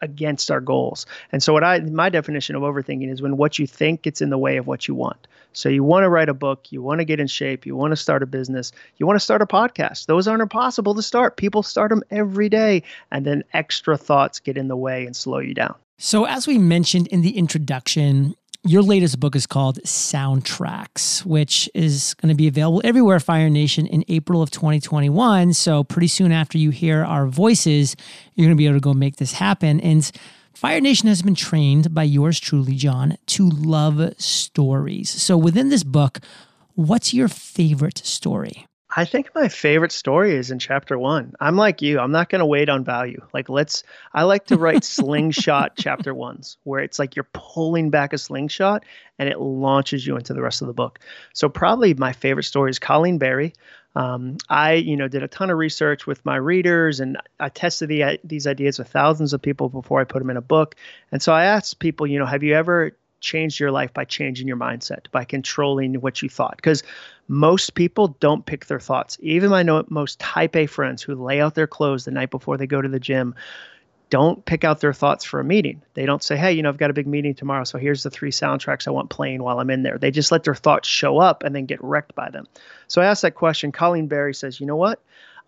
against 0.00 0.50
our 0.50 0.60
goals. 0.60 1.06
And 1.32 1.42
so 1.42 1.52
what 1.52 1.64
I 1.64 1.80
my 1.80 2.08
definition 2.08 2.56
of 2.56 2.62
overthinking 2.62 3.12
is 3.12 3.22
when 3.22 3.36
what 3.36 3.58
you 3.58 3.66
think 3.66 4.02
gets 4.02 4.20
in 4.20 4.30
the 4.30 4.38
way 4.38 4.56
of 4.56 4.66
what 4.66 4.88
you 4.88 4.94
want. 4.94 5.26
So 5.52 5.68
you 5.68 5.82
want 5.82 6.04
to 6.04 6.08
write 6.08 6.28
a 6.28 6.34
book, 6.34 6.70
you 6.70 6.82
want 6.82 7.00
to 7.00 7.04
get 7.04 7.20
in 7.20 7.26
shape, 7.26 7.66
you 7.66 7.74
want 7.74 7.92
to 7.92 7.96
start 7.96 8.22
a 8.22 8.26
business, 8.26 8.72
you 8.98 9.06
want 9.06 9.16
to 9.16 9.24
start 9.24 9.42
a 9.42 9.46
podcast. 9.46 10.06
Those 10.06 10.28
aren't 10.28 10.42
impossible 10.42 10.94
to 10.94 11.02
start. 11.02 11.36
People 11.36 11.62
start 11.62 11.90
them 11.90 12.02
every 12.10 12.48
day 12.48 12.82
and 13.10 13.26
then 13.26 13.42
extra 13.52 13.96
thoughts 13.96 14.40
get 14.40 14.56
in 14.56 14.68
the 14.68 14.76
way 14.76 15.06
and 15.06 15.16
slow 15.16 15.38
you 15.38 15.54
down. 15.54 15.74
So 15.98 16.24
as 16.24 16.46
we 16.46 16.56
mentioned 16.56 17.08
in 17.08 17.20
the 17.20 17.36
introduction, 17.36 18.34
your 18.64 18.82
latest 18.82 19.18
book 19.18 19.34
is 19.34 19.46
called 19.46 19.78
Soundtracks, 19.84 21.24
which 21.24 21.68
is 21.74 22.14
going 22.14 22.28
to 22.28 22.34
be 22.34 22.46
available 22.46 22.82
everywhere 22.84 23.18
Fire 23.18 23.48
Nation 23.48 23.86
in 23.86 24.04
April 24.08 24.42
of 24.42 24.50
2021. 24.50 25.54
So, 25.54 25.82
pretty 25.82 26.08
soon 26.08 26.30
after 26.30 26.58
you 26.58 26.70
hear 26.70 27.04
our 27.04 27.26
voices, 27.26 27.96
you're 28.34 28.46
going 28.46 28.56
to 28.56 28.58
be 28.58 28.66
able 28.66 28.76
to 28.76 28.80
go 28.80 28.92
make 28.92 29.16
this 29.16 29.34
happen. 29.34 29.80
And 29.80 30.10
Fire 30.52 30.80
Nation 30.80 31.08
has 31.08 31.22
been 31.22 31.34
trained 31.34 31.94
by 31.94 32.02
yours 32.02 32.38
truly, 32.38 32.74
Jon, 32.74 33.16
to 33.26 33.48
love 33.48 34.14
stories. 34.18 35.08
So, 35.08 35.38
within 35.38 35.70
this 35.70 35.84
book, 35.84 36.18
what's 36.74 37.14
your 37.14 37.28
favorite 37.28 37.98
story? 37.98 38.66
I 38.94 39.04
think 39.04 39.30
my 39.34 39.48
favorite 39.48 39.92
story 39.92 40.34
is 40.34 40.50
in 40.50 40.58
chapter 40.58 40.98
one. 40.98 41.34
I'm 41.38 41.56
like 41.56 41.80
you. 41.80 42.00
I'm 42.00 42.10
not 42.10 42.28
going 42.28 42.40
to 42.40 42.46
wait 42.46 42.68
on 42.68 42.84
value. 42.84 43.24
Like, 43.32 43.48
let's, 43.48 43.84
I 44.12 44.24
like 44.24 44.46
to 44.46 44.58
write 44.58 44.82
slingshot 44.84 45.72
chapter 45.76 46.12
ones 46.12 46.56
where 46.64 46.80
it's 46.80 46.98
like 46.98 47.14
you're 47.14 47.28
pulling 47.32 47.90
back 47.90 48.12
a 48.12 48.18
slingshot 48.18 48.84
and 49.18 49.28
it 49.28 49.38
launches 49.38 50.04
you 50.04 50.16
into 50.16 50.34
the 50.34 50.42
rest 50.42 50.60
of 50.60 50.66
the 50.66 50.74
book. 50.74 50.98
So, 51.34 51.48
probably 51.48 51.94
my 51.94 52.12
favorite 52.12 52.44
story 52.44 52.70
is 52.70 52.80
Colleen 52.80 53.18
Barry. 53.18 53.52
Um, 53.94 54.36
I, 54.48 54.74
you 54.74 54.96
know, 54.96 55.08
did 55.08 55.22
a 55.22 55.28
ton 55.28 55.50
of 55.50 55.58
research 55.58 56.06
with 56.06 56.24
my 56.24 56.36
readers 56.36 57.00
and 57.00 57.16
I 57.40 57.48
tested 57.48 57.88
the, 57.88 58.20
these 58.22 58.46
ideas 58.46 58.78
with 58.78 58.88
thousands 58.88 59.32
of 59.32 59.42
people 59.42 59.68
before 59.68 60.00
I 60.00 60.04
put 60.04 60.20
them 60.20 60.30
in 60.30 60.36
a 60.36 60.42
book. 60.42 60.76
And 61.10 61.20
so 61.20 61.32
I 61.32 61.44
asked 61.44 61.80
people, 61.80 62.06
you 62.06 62.18
know, 62.18 62.26
have 62.26 62.44
you 62.44 62.54
ever 62.54 62.92
changed 63.20 63.60
your 63.60 63.70
life 63.70 63.92
by 63.92 64.04
changing 64.04 64.48
your 64.48 64.56
mindset, 64.56 65.10
by 65.12 65.24
controlling 65.24 65.94
what 65.94 66.22
you 66.22 66.28
thought. 66.28 66.56
Because 66.56 66.82
most 67.28 67.74
people 67.74 68.16
don't 68.20 68.44
pick 68.44 68.66
their 68.66 68.80
thoughts. 68.80 69.18
Even 69.20 69.50
my 69.50 69.62
most 69.88 70.18
type 70.18 70.56
A 70.56 70.66
friends 70.66 71.02
who 71.02 71.14
lay 71.14 71.40
out 71.40 71.54
their 71.54 71.66
clothes 71.66 72.04
the 72.04 72.10
night 72.10 72.30
before 72.30 72.56
they 72.56 72.66
go 72.66 72.82
to 72.82 72.88
the 72.88 73.00
gym 73.00 73.34
don't 74.08 74.44
pick 74.44 74.64
out 74.64 74.80
their 74.80 74.92
thoughts 74.92 75.24
for 75.24 75.38
a 75.38 75.44
meeting. 75.44 75.80
They 75.94 76.04
don't 76.04 76.20
say, 76.20 76.36
hey, 76.36 76.52
you 76.52 76.62
know, 76.62 76.68
I've 76.68 76.76
got 76.76 76.90
a 76.90 76.94
big 76.94 77.06
meeting 77.06 77.32
tomorrow, 77.32 77.62
so 77.62 77.78
here's 77.78 78.02
the 78.02 78.10
three 78.10 78.32
soundtracks 78.32 78.88
I 78.88 78.90
want 78.90 79.08
playing 79.08 79.40
while 79.40 79.60
I'm 79.60 79.70
in 79.70 79.84
there. 79.84 79.98
They 79.98 80.10
just 80.10 80.32
let 80.32 80.42
their 80.42 80.56
thoughts 80.56 80.88
show 80.88 81.18
up 81.18 81.44
and 81.44 81.54
then 81.54 81.66
get 81.66 81.82
wrecked 81.84 82.16
by 82.16 82.28
them. 82.28 82.48
So 82.88 83.00
I 83.00 83.04
asked 83.04 83.22
that 83.22 83.36
question. 83.36 83.70
Colleen 83.70 84.08
Barry 84.08 84.34
says, 84.34 84.58
you 84.58 84.66
know 84.66 84.74
what? 84.74 85.00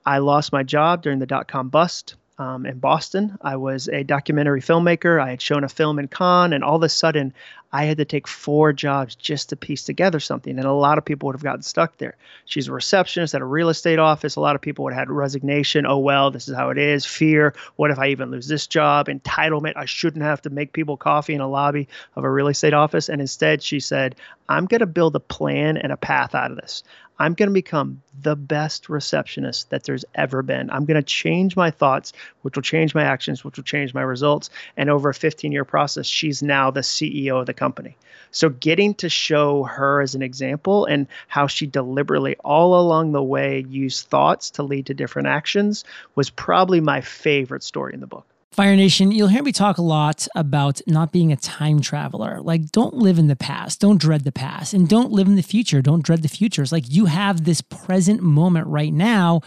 I 0.07 0.19
lost 0.19 0.53
my 0.53 0.63
job 0.63 1.03
during 1.03 1.19
the 1.19 1.27
dot 1.27 1.49
com 1.49 1.71
bust 1.71 2.15
um, 2.39 2.65
in 2.65 2.79
Boston. 2.79 3.37
I 3.43 3.57
was 3.57 3.89
a 3.89 4.05
documentary 4.05 4.61
filmmaker. 4.61 5.21
I 5.21 5.31
had 5.31 5.43
shown 5.43 5.65
a 5.65 5.69
film 5.69 5.99
in 5.99 6.07
Cannes, 6.07 6.53
and 6.53 6.63
all 6.63 6.77
of 6.77 6.85
a 6.85 6.89
sudden, 6.89 7.35
I 7.73 7.85
had 7.85 7.97
to 7.99 8.05
take 8.05 8.29
four 8.29 8.73
jobs 8.73 9.15
just 9.15 9.49
to 9.49 9.57
piece 9.57 9.85
together 9.85 10.21
something. 10.21 10.59
And 10.59 10.67
a 10.67 10.73
lot 10.73 10.99
of 10.99 11.05
people 11.05 11.27
would 11.27 11.37
have 11.37 11.43
gotten 11.43 11.63
stuck 11.63 11.97
there. 11.97 12.17
She's 12.45 12.69
a 12.69 12.73
receptionist 12.73 13.35
at 13.35 13.41
a 13.41 13.47
real 13.47 13.71
estate 13.71 13.99
office. 13.99 14.37
A 14.37 14.41
lot 14.41 14.55
of 14.55 14.61
people 14.61 14.85
would 14.85 14.93
have 14.93 15.09
had 15.09 15.11
resignation. 15.11 15.87
Oh, 15.87 15.99
well, 15.99 16.31
this 16.31 16.49
is 16.49 16.55
how 16.55 16.69
it 16.69 16.77
is. 16.77 17.07
Fear. 17.07 17.55
What 17.77 17.91
if 17.91 17.99
I 17.99 18.09
even 18.09 18.31
lose 18.31 18.47
this 18.47 18.67
job? 18.67 19.07
Entitlement. 19.07 19.73
I 19.77 19.87
shouldn't 19.87 20.23
have 20.23 20.43
to 20.43 20.51
make 20.51 20.73
people 20.73 20.97
coffee 20.99 21.35
in 21.35 21.41
a 21.41 21.49
lobby 21.49 21.89
of 22.15 22.25
a 22.25 22.31
real 22.31 22.49
estate 22.49 22.75
office. 22.75 23.09
And 23.09 23.21
instead, 23.21 23.63
she 23.63 23.81
said, 23.81 24.17
I'm 24.53 24.67
going 24.67 24.81
to 24.81 24.87
build 24.87 25.17
a 25.17 25.21
plan 25.21 25.79
and 25.79 25.93
a 25.93 25.97
path 25.97 26.35
out 26.35 26.51
of 26.51 26.59
this. 26.59 26.83
I'm 27.19 27.33
going 27.33 27.49
to 27.49 27.55
become 27.55 28.03
the 28.21 28.37
best 28.37 28.91
receptionist 28.91 29.71
that 29.71 29.85
there's 29.85 30.05
ever 30.15 30.43
been. 30.43 30.71
I'm 30.71 30.85
going 30.85 30.97
to 30.97 31.03
change 31.03 31.57
my 31.57 31.71
thoughts, 31.71 32.13
which 32.43 32.57
will 32.57 32.63
change 32.63 32.95
my 32.95 33.05
actions, 33.05 33.43
which 33.43 33.57
will 33.57 33.65
change 33.65 33.95
my 33.95 34.03
results. 34.03 34.51
And 34.77 34.91
over 34.91 35.09
a 35.09 35.15
15 35.15 35.53
year 35.53 35.65
process, 35.65 36.07
she's 36.07 36.43
now 36.43 36.71
the 36.71 36.81
CEO 36.81 37.41
of 37.41 37.47
the 37.47 37.55
company. 37.55 37.97
So 38.31 38.51
getting 38.51 38.95
to 38.97 39.09
show 39.09 39.63
her 39.63 40.03
as 40.03 40.15
an 40.15 40.23
example 40.23 40.85
and 40.85 41.07
how 41.29 41.47
she 41.47 41.67
deliberately 41.67 42.37
all 42.45 42.79
along 42.79 43.13
the 43.13 43.23
way 43.23 43.65
used 43.67 44.09
thoughts 44.09 44.51
to 44.53 44.63
lead 44.63 44.87
to 44.87 44.95
different 44.95 45.29
actions 45.29 45.85
was 46.15 46.29
probably 46.29 46.81
my 46.81 47.01
favorite 47.01 47.63
story 47.63 47.95
in 47.95 48.01
the 48.01 48.07
book. 48.07 48.27
Fire 48.53 48.77
Nation, 48.77 49.13
you'll 49.13 49.29
hear 49.29 49.43
me 49.43 49.51
talk 49.51 49.79
a 49.79 49.83
lot 49.83 50.29
about 50.35 50.83
not 50.87 51.11
being 51.11 51.33
a 51.33 51.37
time 51.37 51.81
traveler. 51.81 52.43
Like, 52.43 52.71
don't 52.71 52.93
live 52.93 53.19
in 53.19 53.27
the 53.27 53.35
past, 53.35 53.81
don't 53.81 53.99
dread 53.99 54.25
the 54.25 54.33
past, 54.33 54.75
and 54.75 54.87
don't 54.87 55.11
live 55.11 55.27
in 55.27 55.37
the 55.37 55.43
future, 55.43 55.81
don't 55.81 56.05
dread 56.05 56.21
the 56.21 56.29
future. 56.29 56.61
It's 56.61 56.71
like 56.71 56.85
you 56.87 57.07
have 57.07 57.45
this 57.45 57.63
present 57.63 58.21
moment 58.21 58.67
right 58.67 58.93
now, 58.93 59.41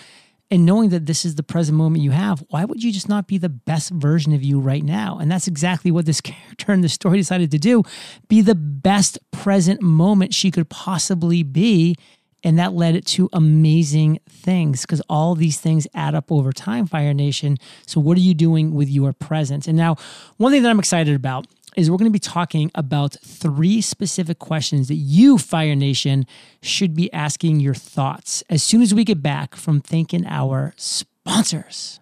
and 0.49 0.65
knowing 0.65 0.89
that 0.89 1.05
this 1.05 1.23
is 1.23 1.35
the 1.35 1.43
present 1.43 1.77
moment 1.77 2.03
you 2.03 2.09
have, 2.11 2.43
why 2.49 2.65
would 2.65 2.83
you 2.83 2.91
just 2.91 3.07
not 3.07 3.27
be 3.27 3.37
the 3.37 3.47
best 3.47 3.91
version 3.91 4.33
of 4.33 4.41
you 4.41 4.59
right 4.59 4.83
now? 4.83 5.19
And 5.19 5.29
that's 5.29 5.47
exactly 5.47 5.91
what 5.91 6.07
this 6.07 6.21
character 6.21 6.73
in 6.73 6.81
the 6.81 6.89
story 6.89 7.19
decided 7.19 7.51
to 7.51 7.59
do 7.59 7.83
be 8.27 8.41
the 8.41 8.55
best 8.55 9.19
present 9.29 9.83
moment 9.83 10.33
she 10.33 10.49
could 10.49 10.67
possibly 10.67 11.43
be 11.43 11.95
And 12.45 12.59
that 12.59 12.73
led 12.73 13.03
to 13.05 13.27
amazing 13.33 14.19
things 14.29 14.81
because 14.81 15.01
all 15.09 15.33
these 15.33 15.59
things 15.59 15.87
add 15.95 16.13
up 16.13 16.31
over 16.31 16.53
time, 16.53 16.85
Fire 16.85 17.13
Nation. 17.13 17.57
So, 17.87 17.99
what 17.99 18.17
are 18.17 18.21
you 18.21 18.35
doing 18.35 18.75
with 18.75 18.87
your 18.87 19.13
presence? 19.13 19.67
And 19.67 19.75
now, 19.75 19.95
one 20.37 20.51
thing 20.51 20.61
that 20.61 20.69
I'm 20.69 20.79
excited 20.79 21.15
about 21.15 21.47
is 21.75 21.89
we're 21.89 21.97
going 21.97 22.09
to 22.09 22.13
be 22.13 22.19
talking 22.19 22.71
about 22.75 23.17
three 23.25 23.81
specific 23.81 24.37
questions 24.37 24.87
that 24.89 24.95
you, 24.95 25.39
Fire 25.39 25.75
Nation, 25.75 26.27
should 26.61 26.95
be 26.95 27.11
asking 27.11 27.59
your 27.59 27.73
thoughts 27.73 28.43
as 28.47 28.61
soon 28.61 28.83
as 28.83 28.93
we 28.93 29.03
get 29.03 29.23
back 29.23 29.55
from 29.55 29.81
thanking 29.81 30.25
our 30.27 30.73
sponsors. 30.77 31.99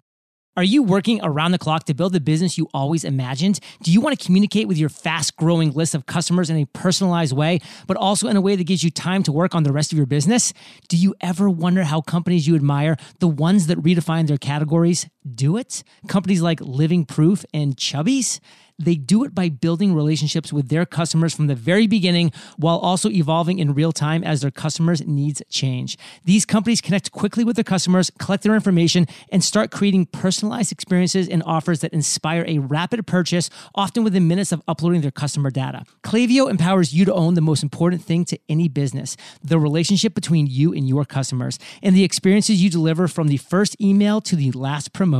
Are 0.56 0.62
you 0.62 0.84
working 0.84 1.18
around 1.20 1.50
the 1.50 1.58
clock 1.58 1.82
to 1.86 1.94
build 1.94 2.12
the 2.12 2.20
business 2.20 2.56
you 2.56 2.68
always 2.72 3.02
imagined? 3.02 3.58
Do 3.82 3.90
you 3.90 4.00
want 4.00 4.16
to 4.16 4.24
communicate 4.24 4.68
with 4.68 4.78
your 4.78 4.88
fast 4.88 5.36
growing 5.36 5.72
list 5.72 5.96
of 5.96 6.06
customers 6.06 6.48
in 6.48 6.56
a 6.56 6.64
personalized 6.66 7.36
way, 7.36 7.58
but 7.88 7.96
also 7.96 8.28
in 8.28 8.36
a 8.36 8.40
way 8.40 8.54
that 8.54 8.62
gives 8.62 8.84
you 8.84 8.90
time 8.92 9.24
to 9.24 9.32
work 9.32 9.56
on 9.56 9.64
the 9.64 9.72
rest 9.72 9.90
of 9.90 9.98
your 9.98 10.06
business? 10.06 10.52
Do 10.88 10.96
you 10.96 11.12
ever 11.20 11.50
wonder 11.50 11.82
how 11.82 12.02
companies 12.02 12.46
you 12.46 12.54
admire, 12.54 12.96
the 13.18 13.26
ones 13.26 13.66
that 13.66 13.82
redefine 13.82 14.28
their 14.28 14.38
categories, 14.38 15.08
do 15.24 15.56
it? 15.56 15.82
Companies 16.08 16.42
like 16.42 16.60
Living 16.60 17.04
Proof 17.04 17.44
and 17.52 17.76
Chubbies? 17.76 18.40
They 18.78 18.96
do 18.96 19.22
it 19.22 19.34
by 19.34 19.50
building 19.50 19.94
relationships 19.94 20.52
with 20.52 20.68
their 20.68 20.84
customers 20.84 21.32
from 21.32 21.46
the 21.46 21.54
very 21.54 21.86
beginning 21.86 22.32
while 22.56 22.78
also 22.78 23.08
evolving 23.08 23.60
in 23.60 23.72
real 23.72 23.92
time 23.92 24.24
as 24.24 24.40
their 24.40 24.50
customers' 24.50 25.06
needs 25.06 25.40
change. 25.48 25.96
These 26.24 26.44
companies 26.44 26.80
connect 26.80 27.12
quickly 27.12 27.44
with 27.44 27.54
their 27.54 27.64
customers, 27.64 28.10
collect 28.18 28.42
their 28.42 28.54
information, 28.54 29.06
and 29.30 29.44
start 29.44 29.70
creating 29.70 30.06
personalized 30.06 30.72
experiences 30.72 31.28
and 31.28 31.42
offers 31.46 31.80
that 31.80 31.92
inspire 31.92 32.44
a 32.48 32.58
rapid 32.58 33.06
purchase, 33.06 33.48
often 33.76 34.02
within 34.02 34.26
minutes 34.26 34.50
of 34.50 34.60
uploading 34.66 35.02
their 35.02 35.12
customer 35.12 35.50
data. 35.50 35.84
Klaviyo 36.02 36.50
empowers 36.50 36.92
you 36.92 37.04
to 37.04 37.14
own 37.14 37.34
the 37.34 37.40
most 37.40 37.62
important 37.62 38.02
thing 38.02 38.24
to 38.24 38.38
any 38.48 38.68
business 38.68 39.16
the 39.42 39.58
relationship 39.58 40.14
between 40.14 40.46
you 40.46 40.72
and 40.72 40.88
your 40.88 41.04
customers, 41.04 41.58
and 41.82 41.94
the 41.94 42.02
experiences 42.02 42.62
you 42.62 42.70
deliver 42.70 43.06
from 43.06 43.28
the 43.28 43.36
first 43.36 43.80
email 43.80 44.20
to 44.20 44.34
the 44.34 44.50
last 44.52 44.92
promotion. 44.92 45.13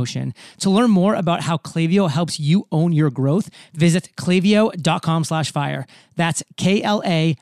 To 0.59 0.69
learn 0.69 0.89
more 0.89 1.15
about 1.15 1.41
how 1.41 1.57
Klaviyo 1.57 2.09
helps 2.09 2.39
you 2.39 2.67
own 2.71 2.91
your 2.91 3.09
growth, 3.09 3.25
growth, 3.25 3.49
visit 3.73 4.09
klaviyo.com 4.15 5.23
slash 5.23 5.51
fire. 5.51 5.85
That's 6.15 6.43
K-L-A-V-I-Y-O 6.57 7.37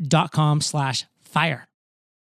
dot 0.00 0.30
com 0.32 0.60
slash 0.60 1.06
fire. 1.22 1.68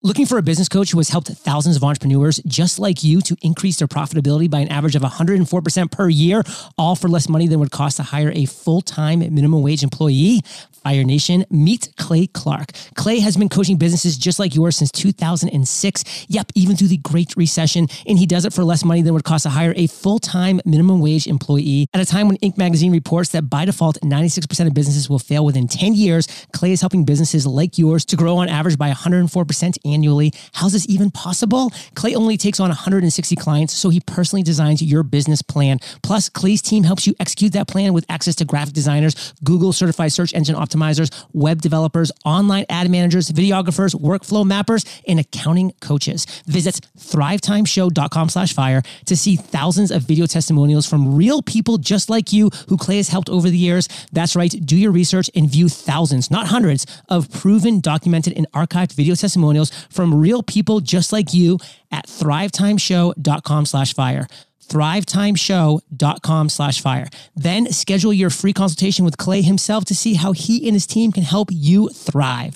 Looking 0.02 0.24
for 0.24 0.38
a 0.38 0.42
business 0.42 0.66
coach 0.66 0.92
who 0.92 0.98
has 0.98 1.10
helped 1.10 1.28
thousands 1.28 1.76
of 1.76 1.84
entrepreneurs 1.84 2.40
just 2.46 2.78
like 2.78 3.04
you 3.04 3.20
to 3.20 3.36
increase 3.42 3.76
their 3.76 3.86
profitability 3.86 4.50
by 4.50 4.60
an 4.60 4.68
average 4.68 4.96
of 4.96 5.02
104% 5.02 5.90
per 5.90 6.08
year, 6.08 6.42
all 6.78 6.96
for 6.96 7.06
less 7.06 7.28
money 7.28 7.46
than 7.46 7.60
would 7.60 7.70
cost 7.70 7.98
to 7.98 8.04
hire 8.04 8.32
a 8.34 8.46
full-time 8.46 9.18
minimum 9.18 9.60
wage 9.62 9.82
employee? 9.82 10.40
Fire 10.82 11.04
Nation, 11.04 11.44
meet 11.50 11.92
Clay 11.98 12.26
Clark. 12.26 12.72
Clay 12.94 13.20
has 13.20 13.36
been 13.36 13.50
coaching 13.50 13.76
businesses 13.76 14.16
just 14.16 14.38
like 14.38 14.54
yours 14.54 14.76
since 14.76 14.90
2006. 14.90 16.26
Yep, 16.28 16.52
even 16.54 16.76
through 16.76 16.88
the 16.88 16.96
Great 16.96 17.36
Recession. 17.36 17.86
And 18.06 18.18
he 18.18 18.26
does 18.26 18.46
it 18.46 18.54
for 18.54 18.64
less 18.64 18.82
money 18.82 19.02
than 19.02 19.12
would 19.12 19.24
cost 19.24 19.42
to 19.42 19.50
hire 19.50 19.74
a 19.76 19.86
full 19.88 20.18
time 20.18 20.60
minimum 20.64 21.00
wage 21.00 21.26
employee. 21.26 21.86
At 21.92 22.00
a 22.00 22.06
time 22.06 22.28
when 22.28 22.38
Inc. 22.38 22.56
magazine 22.56 22.92
reports 22.92 23.30
that 23.30 23.50
by 23.50 23.66
default, 23.66 24.00
96% 24.00 24.66
of 24.66 24.72
businesses 24.72 25.10
will 25.10 25.18
fail 25.18 25.44
within 25.44 25.68
10 25.68 25.94
years, 25.94 26.26
Clay 26.52 26.72
is 26.72 26.80
helping 26.80 27.04
businesses 27.04 27.46
like 27.46 27.76
yours 27.76 28.06
to 28.06 28.16
grow 28.16 28.38
on 28.38 28.48
average 28.48 28.78
by 28.78 28.90
104% 28.90 29.76
annually. 29.92 30.32
How's 30.54 30.72
this 30.72 30.88
even 30.88 31.10
possible? 31.10 31.70
Clay 31.94 32.14
only 32.14 32.36
takes 32.36 32.60
on 32.60 32.68
160 32.68 33.36
clients, 33.36 33.72
so 33.72 33.90
he 33.90 34.00
personally 34.00 34.42
designs 34.42 34.82
your 34.82 35.02
business 35.02 35.42
plan. 35.42 35.78
Plus, 36.02 36.28
Clay's 36.28 36.62
team 36.62 36.84
helps 36.84 37.06
you 37.06 37.14
execute 37.20 37.52
that 37.52 37.68
plan 37.68 37.92
with 37.92 38.04
access 38.08 38.34
to 38.36 38.44
graphic 38.44 38.74
designers, 38.74 39.32
Google 39.44 39.72
certified 39.72 40.12
search 40.12 40.34
engine 40.34 40.54
optimizers 40.54 41.10
web 41.32 41.60
developers, 41.60 42.10
online 42.24 42.64
ad 42.68 42.90
managers, 42.90 43.30
videographers, 43.30 43.94
workflow 43.94 44.44
mappers, 44.44 44.86
and 45.06 45.18
accounting 45.20 45.72
coaches. 45.80 46.26
Visit 46.46 46.80
thrivetimeshow.com 46.98 48.28
slash 48.28 48.52
fire 48.52 48.82
to 49.06 49.16
see 49.16 49.36
thousands 49.36 49.90
of 49.90 50.02
video 50.02 50.26
testimonials 50.26 50.86
from 50.86 51.16
real 51.16 51.42
people 51.42 51.78
just 51.78 52.10
like 52.10 52.32
you 52.32 52.50
who 52.68 52.76
Clay 52.76 52.98
has 52.98 53.08
helped 53.08 53.28
over 53.28 53.48
the 53.48 53.58
years. 53.58 53.88
That's 54.12 54.36
right. 54.36 54.54
Do 54.64 54.76
your 54.76 54.92
research 54.92 55.30
and 55.34 55.50
view 55.50 55.68
thousands, 55.68 56.30
not 56.30 56.46
hundreds, 56.48 56.86
of 57.08 57.30
proven, 57.30 57.80
documented, 57.80 58.34
and 58.36 58.50
archived 58.52 58.92
video 58.92 59.14
testimonials 59.14 59.70
from 59.88 60.14
real 60.14 60.42
people 60.42 60.80
just 60.80 61.12
like 61.12 61.32
you 61.32 61.58
at 61.90 62.06
thrivetimeshow.com 62.06 63.66
slash 63.66 63.94
fire 63.94 64.26
thrivetimeshow.com 64.70 66.48
slash 66.48 66.80
fire. 66.80 67.08
Then 67.34 67.70
schedule 67.72 68.12
your 68.12 68.30
free 68.30 68.52
consultation 68.52 69.04
with 69.04 69.18
Clay 69.18 69.42
himself 69.42 69.84
to 69.86 69.94
see 69.94 70.14
how 70.14 70.32
he 70.32 70.66
and 70.66 70.74
his 70.74 70.86
team 70.86 71.12
can 71.12 71.24
help 71.24 71.48
you 71.50 71.88
thrive. 71.88 72.54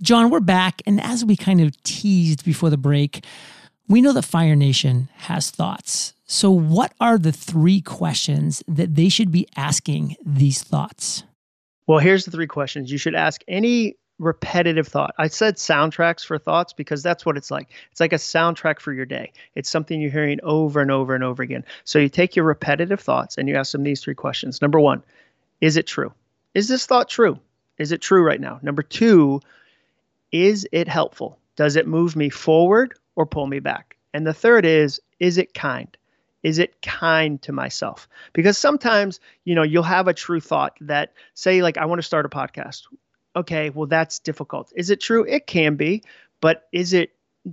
Jon, 0.00 0.30
we're 0.30 0.40
back. 0.40 0.80
And 0.86 1.00
as 1.00 1.24
we 1.24 1.36
kind 1.36 1.60
of 1.60 1.82
teased 1.82 2.44
before 2.44 2.70
the 2.70 2.76
break, 2.76 3.24
we 3.88 4.00
know 4.00 4.12
that 4.12 4.24
Fire 4.24 4.56
Nation 4.56 5.08
has 5.14 5.50
thoughts. 5.50 6.12
So, 6.26 6.50
what 6.50 6.92
are 7.00 7.18
the 7.18 7.32
three 7.32 7.80
questions 7.80 8.62
that 8.66 8.94
they 8.96 9.08
should 9.08 9.30
be 9.30 9.46
asking 9.56 10.16
these 10.24 10.62
thoughts? 10.62 11.22
Well, 11.86 12.00
here's 12.00 12.24
the 12.24 12.32
three 12.32 12.48
questions 12.48 12.90
you 12.90 12.98
should 12.98 13.14
ask 13.14 13.42
any 13.46 13.94
repetitive 14.18 14.88
thought. 14.88 15.14
I 15.18 15.28
said 15.28 15.56
soundtracks 15.56 16.24
for 16.24 16.38
thoughts 16.38 16.72
because 16.72 17.02
that's 17.02 17.26
what 17.26 17.36
it's 17.36 17.50
like. 17.50 17.68
It's 17.90 18.00
like 18.00 18.12
a 18.12 18.16
soundtrack 18.16 18.80
for 18.80 18.92
your 18.92 19.06
day. 19.06 19.32
It's 19.54 19.70
something 19.70 20.00
you're 20.00 20.10
hearing 20.10 20.40
over 20.42 20.80
and 20.80 20.90
over 20.90 21.14
and 21.14 21.22
over 21.22 21.42
again. 21.42 21.64
So 21.84 21.98
you 21.98 22.08
take 22.08 22.36
your 22.36 22.44
repetitive 22.44 23.00
thoughts 23.00 23.36
and 23.36 23.48
you 23.48 23.56
ask 23.56 23.72
them 23.72 23.82
these 23.82 24.02
three 24.02 24.14
questions. 24.14 24.62
Number 24.62 24.80
one, 24.80 25.02
is 25.60 25.76
it 25.76 25.86
true? 25.86 26.12
Is 26.54 26.68
this 26.68 26.86
thought 26.86 27.08
true? 27.08 27.38
Is 27.78 27.92
it 27.92 28.00
true 28.00 28.22
right 28.22 28.40
now? 28.40 28.58
Number 28.62 28.82
two, 28.82 29.40
is 30.32 30.66
it 30.72 30.88
helpful? 30.88 31.38
Does 31.56 31.76
it 31.76 31.86
move 31.86 32.16
me 32.16 32.30
forward 32.30 32.94
or 33.16 33.26
pull 33.26 33.46
me 33.46 33.60
back? 33.60 33.96
And 34.14 34.26
the 34.26 34.34
third 34.34 34.64
is, 34.64 35.00
is 35.20 35.36
it 35.36 35.52
kind? 35.52 35.94
Is 36.42 36.58
it 36.58 36.80
kind 36.80 37.40
to 37.42 37.52
myself? 37.52 38.08
Because 38.32 38.56
sometimes, 38.56 39.20
you 39.44 39.54
know, 39.54 39.62
you'll 39.62 39.82
have 39.82 40.08
a 40.08 40.14
true 40.14 40.40
thought 40.40 40.76
that 40.80 41.12
say 41.34 41.60
like 41.60 41.76
I 41.76 41.86
want 41.86 41.98
to 41.98 42.06
start 42.06 42.24
a 42.24 42.28
podcast 42.28 42.82
okay, 43.36 43.70
well, 43.70 43.86
that's 43.86 44.20
difficult. 44.20 44.72
Is 44.76 44.90
it 44.90 45.00
true? 45.00 45.24
It 45.24 45.46
can 45.46 45.76
be, 45.76 46.02
but 46.40 46.68
is 46.72 46.92
it 46.94 47.10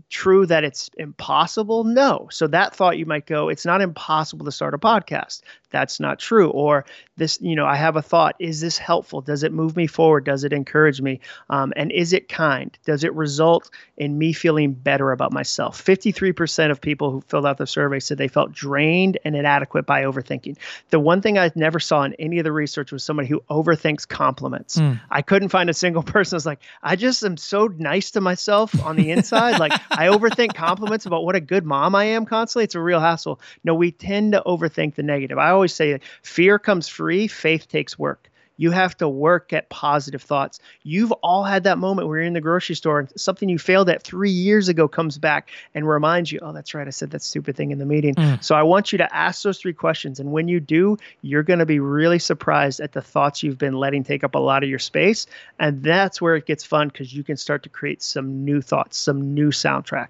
true 0.09 0.45
that 0.45 0.63
it's 0.63 0.89
impossible? 0.97 1.83
No. 1.83 2.27
So 2.31 2.47
that 2.47 2.75
thought 2.75 2.97
you 2.97 3.05
might 3.05 3.25
go, 3.25 3.49
it's 3.49 3.65
not 3.65 3.81
impossible 3.81 4.45
to 4.45 4.51
start 4.51 4.73
a 4.73 4.77
podcast. 4.77 5.41
That's 5.69 5.99
not 5.99 6.19
true. 6.19 6.49
Or 6.49 6.85
this, 7.17 7.39
you 7.41 7.55
know, 7.55 7.65
I 7.65 7.75
have 7.75 7.95
a 7.95 8.01
thought. 8.01 8.35
Is 8.39 8.61
this 8.61 8.77
helpful? 8.77 9.21
Does 9.21 9.43
it 9.43 9.51
move 9.51 9.75
me 9.75 9.87
forward? 9.87 10.25
Does 10.25 10.43
it 10.43 10.53
encourage 10.53 11.01
me? 11.01 11.19
Um, 11.49 11.73
and 11.75 11.91
is 11.91 12.13
it 12.13 12.29
kind? 12.29 12.77
Does 12.85 13.03
it 13.03 13.13
result 13.13 13.69
in 13.97 14.17
me 14.17 14.33
feeling 14.33 14.73
better 14.73 15.11
about 15.11 15.33
myself? 15.33 15.83
53% 15.83 16.71
of 16.71 16.79
people 16.79 17.11
who 17.11 17.21
filled 17.21 17.45
out 17.45 17.57
the 17.57 17.67
survey 17.67 17.99
said 17.99 18.17
they 18.17 18.27
felt 18.27 18.51
drained 18.51 19.17
and 19.25 19.35
inadequate 19.35 19.85
by 19.85 20.03
overthinking. 20.03 20.57
The 20.91 20.99
one 20.99 21.21
thing 21.21 21.37
I 21.37 21.51
never 21.55 21.79
saw 21.79 22.03
in 22.03 22.13
any 22.15 22.39
of 22.39 22.43
the 22.43 22.51
research 22.51 22.91
was 22.91 23.03
somebody 23.03 23.27
who 23.27 23.43
overthinks 23.49 24.07
compliments. 24.07 24.77
Mm. 24.77 25.01
I 25.09 25.23
couldn't 25.23 25.49
find 25.49 25.69
a 25.69 25.73
single 25.73 26.03
person 26.03 26.35
who's 26.35 26.45
like, 26.45 26.59
I 26.81 26.95
just 26.95 27.23
am 27.23 27.37
so 27.37 27.67
nice 27.67 28.11
to 28.11 28.21
myself 28.21 28.79
on 28.83 28.95
the 28.95 29.11
inside. 29.11 29.59
like 29.59 29.73
I 29.91 30.07
overthink 30.07 30.55
compliments 30.55 31.05
about 31.05 31.23
what 31.23 31.35
a 31.35 31.41
good 31.41 31.65
mom 31.65 31.95
I 31.95 32.05
am 32.05 32.25
constantly. 32.25 32.65
It's 32.65 32.75
a 32.75 32.81
real 32.81 32.99
hassle. 32.99 33.39
No, 33.63 33.75
we 33.75 33.91
tend 33.91 34.33
to 34.33 34.43
overthink 34.45 34.95
the 34.95 35.03
negative. 35.03 35.37
I 35.37 35.51
always 35.51 35.73
say 35.73 35.99
fear 36.21 36.59
comes 36.59 36.87
free, 36.87 37.27
faith 37.27 37.67
takes 37.67 37.97
work. 37.97 38.29
You 38.57 38.71
have 38.71 38.95
to 38.97 39.07
work 39.07 39.53
at 39.53 39.69
positive 39.69 40.21
thoughts. 40.21 40.59
You've 40.83 41.11
all 41.11 41.43
had 41.43 41.63
that 41.63 41.77
moment 41.77 42.07
where 42.07 42.19
you're 42.19 42.27
in 42.27 42.33
the 42.33 42.41
grocery 42.41 42.75
store 42.75 42.99
and 42.99 43.11
something 43.15 43.49
you 43.49 43.57
failed 43.57 43.89
at 43.89 44.03
three 44.03 44.29
years 44.29 44.69
ago 44.69 44.87
comes 44.87 45.17
back 45.17 45.49
and 45.73 45.87
reminds 45.87 46.31
you, 46.31 46.39
oh, 46.41 46.53
that's 46.53 46.73
right, 46.73 46.87
I 46.87 46.91
said 46.91 47.11
that 47.11 47.21
stupid 47.21 47.55
thing 47.55 47.71
in 47.71 47.79
the 47.79 47.85
meeting. 47.85 48.15
Mm. 48.15 48.43
So 48.43 48.55
I 48.55 48.63
want 48.63 48.91
you 48.91 48.97
to 48.99 49.15
ask 49.15 49.43
those 49.43 49.59
three 49.59 49.73
questions. 49.73 50.19
And 50.19 50.31
when 50.31 50.47
you 50.47 50.59
do, 50.59 50.97
you're 51.21 51.43
going 51.43 51.59
to 51.59 51.65
be 51.65 51.79
really 51.79 52.19
surprised 52.19 52.79
at 52.79 52.91
the 52.91 53.01
thoughts 53.01 53.43
you've 53.43 53.57
been 53.57 53.73
letting 53.73 54.03
take 54.03 54.23
up 54.23 54.35
a 54.35 54.39
lot 54.39 54.63
of 54.63 54.69
your 54.69 54.79
space. 54.79 55.25
And 55.59 55.83
that's 55.83 56.21
where 56.21 56.35
it 56.35 56.45
gets 56.45 56.63
fun 56.63 56.87
because 56.89 57.13
you 57.13 57.23
can 57.23 57.37
start 57.37 57.63
to 57.63 57.69
create 57.69 58.01
some 58.01 58.45
new 58.45 58.61
thoughts, 58.61 58.97
some 58.97 59.33
new 59.33 59.49
soundtrack 59.49 60.09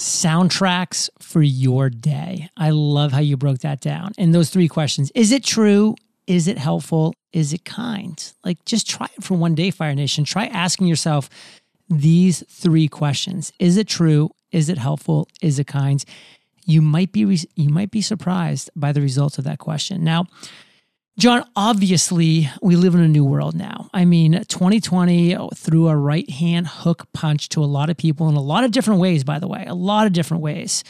soundtracks 0.00 1.08
for 1.20 1.42
your 1.42 1.88
day. 1.88 2.48
I 2.56 2.70
love 2.70 3.12
how 3.12 3.20
you 3.20 3.36
broke 3.36 3.58
that 3.58 3.80
down. 3.80 4.12
And 4.18 4.34
those 4.34 4.50
three 4.50 4.68
questions 4.68 5.10
Is 5.14 5.32
it 5.32 5.44
true? 5.44 5.94
Is 6.26 6.48
it 6.48 6.58
helpful? 6.58 7.14
Is 7.32 7.52
it 7.52 7.64
kind? 7.64 8.32
Like, 8.44 8.64
just 8.64 8.88
try 8.88 9.08
it 9.16 9.22
for 9.22 9.34
one 9.34 9.54
day, 9.54 9.70
Fire 9.70 9.94
Nation. 9.94 10.24
Try 10.24 10.46
asking 10.46 10.86
yourself 10.86 11.28
these 11.88 12.42
three 12.48 12.88
questions 12.88 13.52
Is 13.58 13.76
it 13.76 13.86
true? 13.86 14.30
Is 14.52 14.68
it 14.68 14.78
helpful? 14.78 15.28
Is 15.42 15.58
it 15.58 15.66
kind? 15.66 16.04
You 16.64 16.80
might 16.80 17.12
be 17.12 17.20
you 17.56 17.68
might 17.68 17.90
be 17.90 18.00
surprised 18.00 18.70
by 18.74 18.92
the 18.92 19.00
results 19.00 19.36
of 19.38 19.44
that 19.44 19.58
question. 19.58 20.02
Now, 20.02 20.26
Jon, 21.18 21.44
obviously, 21.54 22.50
we 22.60 22.74
live 22.74 22.94
in 22.94 23.00
a 23.00 23.08
new 23.08 23.24
world 23.24 23.54
now. 23.54 23.88
I 23.92 24.04
mean, 24.04 24.32
2020 24.32 25.36
threw 25.54 25.88
a 25.88 25.96
right 25.96 26.28
hand 26.28 26.66
hook 26.66 27.06
punch 27.12 27.50
to 27.50 27.62
a 27.62 27.66
lot 27.66 27.90
of 27.90 27.96
people 27.96 28.28
in 28.28 28.34
a 28.34 28.40
lot 28.40 28.64
of 28.64 28.72
different 28.72 29.00
ways, 29.00 29.22
by 29.22 29.38
the 29.38 29.46
way, 29.46 29.64
a 29.66 29.74
lot 29.74 30.06
of 30.06 30.12
different 30.12 30.42
ways. 30.42 30.82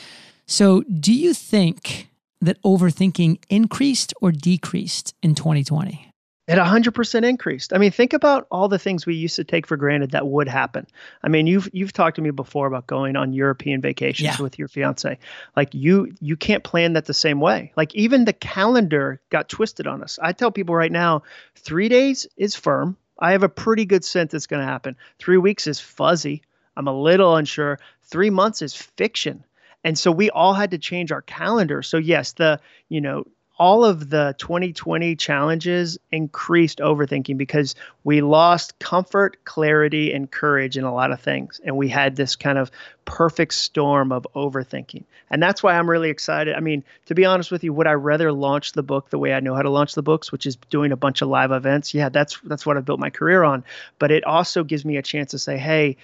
So, 0.46 0.82
do 0.82 1.12
you 1.12 1.34
think 1.34 2.08
that 2.40 2.60
overthinking 2.62 3.42
increased 3.48 4.14
or 4.20 4.32
decreased 4.32 5.14
in 5.22 5.34
2020? 5.34 6.10
It 6.46 6.58
100% 6.58 7.24
increased. 7.24 7.72
I 7.72 7.78
mean, 7.78 7.90
think 7.90 8.12
about 8.12 8.46
all 8.50 8.68
the 8.68 8.78
things 8.78 9.06
we 9.06 9.14
used 9.14 9.36
to 9.36 9.44
take 9.44 9.66
for 9.66 9.78
granted 9.78 10.10
that 10.10 10.26
would 10.26 10.46
happen. 10.46 10.86
I 11.22 11.28
mean, 11.28 11.46
you've 11.46 11.70
you've 11.72 11.94
talked 11.94 12.16
to 12.16 12.22
me 12.22 12.30
before 12.32 12.66
about 12.66 12.86
going 12.86 13.16
on 13.16 13.32
European 13.32 13.80
vacations 13.80 14.38
yeah. 14.38 14.42
with 14.42 14.58
your 14.58 14.68
fiance. 14.68 15.18
Like 15.56 15.72
you 15.72 16.12
you 16.20 16.36
can't 16.36 16.62
plan 16.62 16.92
that 16.92 17.06
the 17.06 17.14
same 17.14 17.40
way. 17.40 17.72
Like 17.76 17.94
even 17.94 18.26
the 18.26 18.34
calendar 18.34 19.22
got 19.30 19.48
twisted 19.48 19.86
on 19.86 20.02
us. 20.02 20.18
I 20.20 20.32
tell 20.32 20.50
people 20.50 20.74
right 20.74 20.92
now, 20.92 21.22
3 21.56 21.88
days 21.88 22.26
is 22.36 22.54
firm. 22.54 22.98
I 23.18 23.32
have 23.32 23.42
a 23.42 23.48
pretty 23.48 23.86
good 23.86 24.04
sense 24.04 24.34
it's 24.34 24.46
going 24.46 24.60
to 24.60 24.70
happen. 24.70 24.96
3 25.20 25.38
weeks 25.38 25.66
is 25.66 25.80
fuzzy. 25.80 26.42
I'm 26.76 26.88
a 26.88 26.92
little 26.92 27.36
unsure. 27.36 27.78
3 28.02 28.28
months 28.28 28.60
is 28.60 28.74
fiction. 28.74 29.44
And 29.84 29.98
so 29.98 30.10
we 30.10 30.30
all 30.30 30.54
had 30.54 30.72
to 30.72 30.78
change 30.78 31.12
our 31.12 31.22
calendar. 31.22 31.82
So 31.82 31.98
yes, 31.98 32.32
the, 32.32 32.58
you 32.88 33.00
know, 33.00 33.26
all 33.56 33.84
of 33.84 34.10
the 34.10 34.34
2020 34.38 35.14
challenges 35.14 35.96
increased 36.10 36.78
overthinking 36.80 37.38
because 37.38 37.76
we 38.02 38.20
lost 38.20 38.76
comfort, 38.80 39.44
clarity, 39.44 40.12
and 40.12 40.28
courage 40.28 40.76
in 40.76 40.82
a 40.82 40.92
lot 40.92 41.12
of 41.12 41.20
things. 41.20 41.60
And 41.64 41.76
we 41.76 41.88
had 41.88 42.16
this 42.16 42.34
kind 42.34 42.58
of 42.58 42.72
perfect 43.04 43.54
storm 43.54 44.10
of 44.10 44.26
overthinking. 44.34 45.04
And 45.30 45.40
that's 45.40 45.62
why 45.62 45.78
I'm 45.78 45.88
really 45.88 46.10
excited. 46.10 46.56
I 46.56 46.60
mean, 46.60 46.82
to 47.06 47.14
be 47.14 47.24
honest 47.24 47.52
with 47.52 47.62
you, 47.62 47.72
would 47.72 47.86
I 47.86 47.92
rather 47.92 48.32
launch 48.32 48.72
the 48.72 48.82
book 48.82 49.10
the 49.10 49.18
way 49.18 49.32
I 49.32 49.40
know 49.40 49.54
how 49.54 49.62
to 49.62 49.70
launch 49.70 49.94
the 49.94 50.02
books, 50.02 50.32
which 50.32 50.46
is 50.46 50.56
doing 50.68 50.90
a 50.90 50.96
bunch 50.96 51.22
of 51.22 51.28
live 51.28 51.52
events? 51.52 51.94
Yeah, 51.94 52.08
that's 52.08 52.40
that's 52.40 52.66
what 52.66 52.76
I've 52.76 52.84
built 52.84 53.00
my 53.00 53.10
career 53.10 53.44
on. 53.44 53.62
But 54.00 54.10
it 54.10 54.24
also 54.24 54.64
gives 54.64 54.84
me 54.84 54.96
a 54.96 55.02
chance 55.02 55.30
to 55.30 55.38
say, 55.38 55.58
hey, 55.58 55.96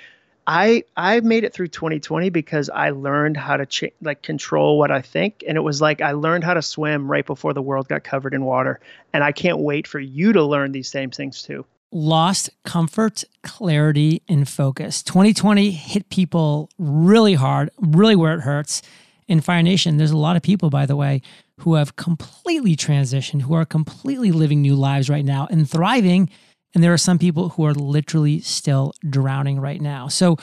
I 0.50 0.83
I 0.97 1.21
made 1.21 1.45
it 1.45 1.54
through 1.54 1.69
2020 1.69 2.28
because 2.28 2.69
I 2.71 2.90
learned 2.90 3.37
how 3.37 3.57
to 3.57 3.90
like 4.02 4.23
control 4.23 4.80
what 4.80 4.90
I 4.90 5.00
think, 5.00 5.45
and 5.47 5.57
it 5.57 5.61
was 5.61 5.80
like 5.80 6.00
I 6.00 6.11
learned 6.11 6.42
how 6.42 6.54
to 6.54 6.62
swim 6.62 7.09
right 7.09 7.25
before 7.25 7.54
the 7.54 7.62
world 7.62 7.87
got 7.87 8.02
covered 8.02 8.35
in 8.35 8.45
water, 8.45 8.80
and 9.12 9.23
I 9.23 9.30
can't 9.30 9.61
wait 9.61 9.87
for 9.87 10.00
you 10.00 10.33
to 10.33 10.42
learn 10.42 10.73
these 10.73 10.88
same 10.88 11.12
things 11.12 11.40
too. 11.45 11.64
Lost 11.92 12.50
comfort, 12.64 13.23
clarity, 13.45 14.23
and 14.28 14.49
focus. 14.49 15.04
2020 15.04 15.71
hit 15.71 16.11
people 16.11 16.69
really 16.78 17.35
hard, 17.35 17.71
really 17.78 18.16
where 18.16 18.35
it 18.35 18.40
hurts. 18.40 18.83
In 19.28 19.40
Fire 19.40 19.62
Nation, 19.62 19.99
there's 19.99 20.11
a 20.11 20.16
lot 20.16 20.35
of 20.35 20.42
people, 20.42 20.69
by 20.69 20.85
the 20.85 20.97
way, 20.97 21.23
who 21.59 21.75
have 21.75 21.95
completely 21.95 22.75
transitioned, 22.75 23.42
who 23.42 23.54
are 23.54 23.64
completely 23.64 24.33
living 24.33 24.61
new 24.61 24.75
lives 24.75 25.09
right 25.09 25.25
now 25.25 25.47
and 25.49 25.71
thriving 25.71 26.28
and 26.74 26.84
there 26.84 26.92
are 26.92 26.98
some 26.98 27.18
people 27.18 27.50
who 27.50 27.64
are 27.64 27.74
literally 27.74 28.40
still 28.40 28.92
drowning 29.08 29.60
right 29.60 29.80
now. 29.80 30.08
So 30.08 30.36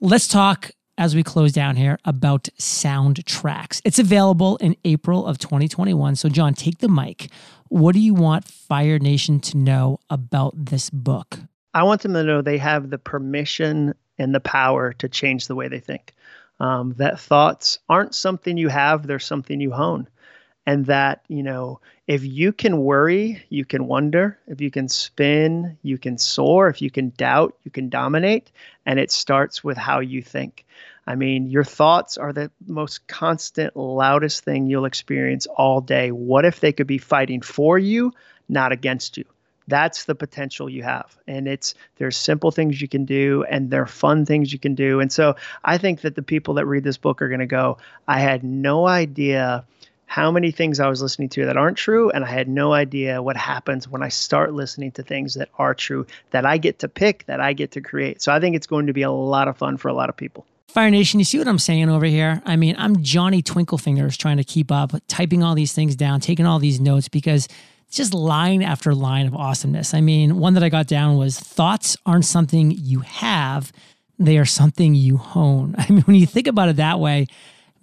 let's 0.00 0.28
talk 0.28 0.70
as 0.98 1.14
we 1.14 1.22
close 1.22 1.52
down 1.52 1.76
here 1.76 1.98
about 2.04 2.48
soundtracks. 2.58 3.80
It's 3.84 3.98
available 3.98 4.56
in 4.56 4.76
April 4.84 5.26
of 5.26 5.38
2021. 5.38 6.16
So, 6.16 6.28
Jon, 6.28 6.54
take 6.54 6.78
the 6.78 6.88
mic. 6.88 7.28
What 7.68 7.92
do 7.92 8.00
you 8.00 8.14
want 8.14 8.46
Fire 8.46 8.98
Nation 8.98 9.40
to 9.40 9.58
know 9.58 9.98
about 10.08 10.54
this 10.56 10.88
book? 10.88 11.38
I 11.74 11.82
want 11.82 12.02
them 12.02 12.14
to 12.14 12.22
know 12.22 12.40
they 12.40 12.58
have 12.58 12.88
the 12.88 12.98
permission 12.98 13.94
and 14.18 14.34
the 14.34 14.40
power 14.40 14.94
to 14.94 15.08
change 15.08 15.46
the 15.46 15.54
way 15.54 15.68
they 15.68 15.80
think. 15.80 16.14
Um, 16.58 16.94
that 16.96 17.20
thoughts 17.20 17.80
aren't 17.86 18.14
something 18.14 18.56
you 18.56 18.68
have, 18.68 19.06
they're 19.06 19.18
something 19.18 19.60
you 19.60 19.72
hone 19.72 20.08
and 20.66 20.86
that 20.86 21.24
you 21.28 21.42
know 21.42 21.80
if 22.06 22.24
you 22.24 22.52
can 22.52 22.82
worry 22.82 23.42
you 23.48 23.64
can 23.64 23.86
wonder. 23.86 24.38
If 24.46 24.60
you 24.60 24.70
can 24.70 24.88
spin 24.88 25.78
you 25.82 25.96
can 25.96 26.18
soar. 26.18 26.68
If 26.68 26.82
you 26.82 26.90
can 26.90 27.10
doubt 27.10 27.56
you 27.64 27.70
can 27.70 27.88
dominate. 27.88 28.50
And 28.84 28.98
it 28.98 29.10
starts 29.10 29.64
with 29.64 29.76
how 29.76 30.00
you 30.00 30.22
think. 30.22 30.64
I 31.06 31.14
mean 31.14 31.46
your 31.46 31.64
thoughts 31.64 32.18
are 32.18 32.32
the 32.32 32.50
most 32.66 33.06
constant 33.06 33.76
loudest 33.76 34.44
thing 34.44 34.66
you'll 34.66 34.84
experience 34.84 35.46
all 35.46 35.80
day. 35.80 36.10
What 36.10 36.44
if 36.44 36.60
they 36.60 36.72
could 36.72 36.88
be 36.88 36.98
fighting 36.98 37.40
for 37.40 37.78
you 37.78 38.12
not 38.48 38.72
against 38.72 39.16
you? 39.16 39.24
That's 39.68 40.04
the 40.04 40.14
potential 40.14 40.70
you 40.70 40.84
have. 40.84 41.16
And 41.26 41.48
it's 41.48 41.74
there's 41.96 42.16
simple 42.16 42.52
things 42.52 42.80
you 42.80 42.86
can 42.86 43.04
do 43.04 43.44
and 43.48 43.68
there 43.68 43.82
are 43.82 43.86
fun 43.86 44.24
things 44.24 44.52
you 44.52 44.60
can 44.60 44.74
do. 44.74 45.00
And 45.00 45.12
so 45.12 45.36
i 45.64 45.78
think 45.78 46.00
that 46.00 46.16
the 46.16 46.22
people 46.22 46.54
that 46.54 46.66
read 46.66 46.82
this 46.82 46.98
book 46.98 47.22
are 47.22 47.28
going 47.28 47.40
to 47.40 47.46
go 47.46 47.78
i 48.08 48.18
had 48.18 48.42
no 48.42 48.86
idea 48.86 49.64
how 50.06 50.30
many 50.30 50.50
things 50.50 50.80
I 50.80 50.88
was 50.88 51.02
listening 51.02 51.28
to 51.30 51.46
that 51.46 51.56
aren't 51.56 51.76
true, 51.76 52.10
and 52.10 52.24
I 52.24 52.28
had 52.28 52.48
no 52.48 52.72
idea 52.72 53.22
what 53.22 53.36
happens 53.36 53.88
when 53.88 54.02
I 54.02 54.08
start 54.08 54.54
listening 54.54 54.92
to 54.92 55.02
things 55.02 55.34
that 55.34 55.50
are 55.58 55.74
true 55.74 56.06
that 56.30 56.46
I 56.46 56.58
get 56.58 56.78
to 56.78 56.88
pick, 56.88 57.26
that 57.26 57.40
I 57.40 57.52
get 57.52 57.72
to 57.72 57.80
create. 57.80 58.22
So 58.22 58.32
I 58.32 58.40
think 58.40 58.56
it's 58.56 58.66
going 58.66 58.86
to 58.86 58.92
be 58.92 59.02
a 59.02 59.10
lot 59.10 59.48
of 59.48 59.58
fun 59.58 59.76
for 59.76 59.88
a 59.88 59.92
lot 59.92 60.08
of 60.08 60.16
people. 60.16 60.46
Fire 60.68 60.90
Nation, 60.90 61.18
you 61.18 61.24
see 61.24 61.38
what 61.38 61.48
I'm 61.48 61.58
saying 61.58 61.88
over 61.88 62.06
here? 62.06 62.42
I 62.44 62.56
mean, 62.56 62.76
I'm 62.78 63.02
Johnny 63.02 63.42
Twinklefingers 63.42 64.16
trying 64.16 64.36
to 64.36 64.44
keep 64.44 64.70
up, 64.70 64.92
typing 65.08 65.42
all 65.42 65.54
these 65.54 65.72
things 65.72 65.96
down, 65.96 66.20
taking 66.20 66.46
all 66.46 66.58
these 66.58 66.80
notes 66.80 67.08
because 67.08 67.48
it's 67.88 67.96
just 67.96 68.14
line 68.14 68.62
after 68.62 68.94
line 68.94 69.26
of 69.26 69.34
awesomeness. 69.34 69.94
I 69.94 70.00
mean, 70.00 70.38
one 70.38 70.54
that 70.54 70.62
I 70.62 70.68
got 70.68 70.86
down 70.86 71.16
was 71.16 71.38
thoughts 71.38 71.96
aren't 72.04 72.24
something 72.24 72.72
you 72.72 73.00
have, 73.00 73.72
they 74.18 74.38
are 74.38 74.44
something 74.44 74.94
you 74.94 75.16
hone. 75.16 75.74
I 75.78 75.90
mean, 75.90 76.02
when 76.02 76.16
you 76.16 76.26
think 76.26 76.46
about 76.46 76.68
it 76.68 76.76
that 76.76 77.00
way, 77.00 77.26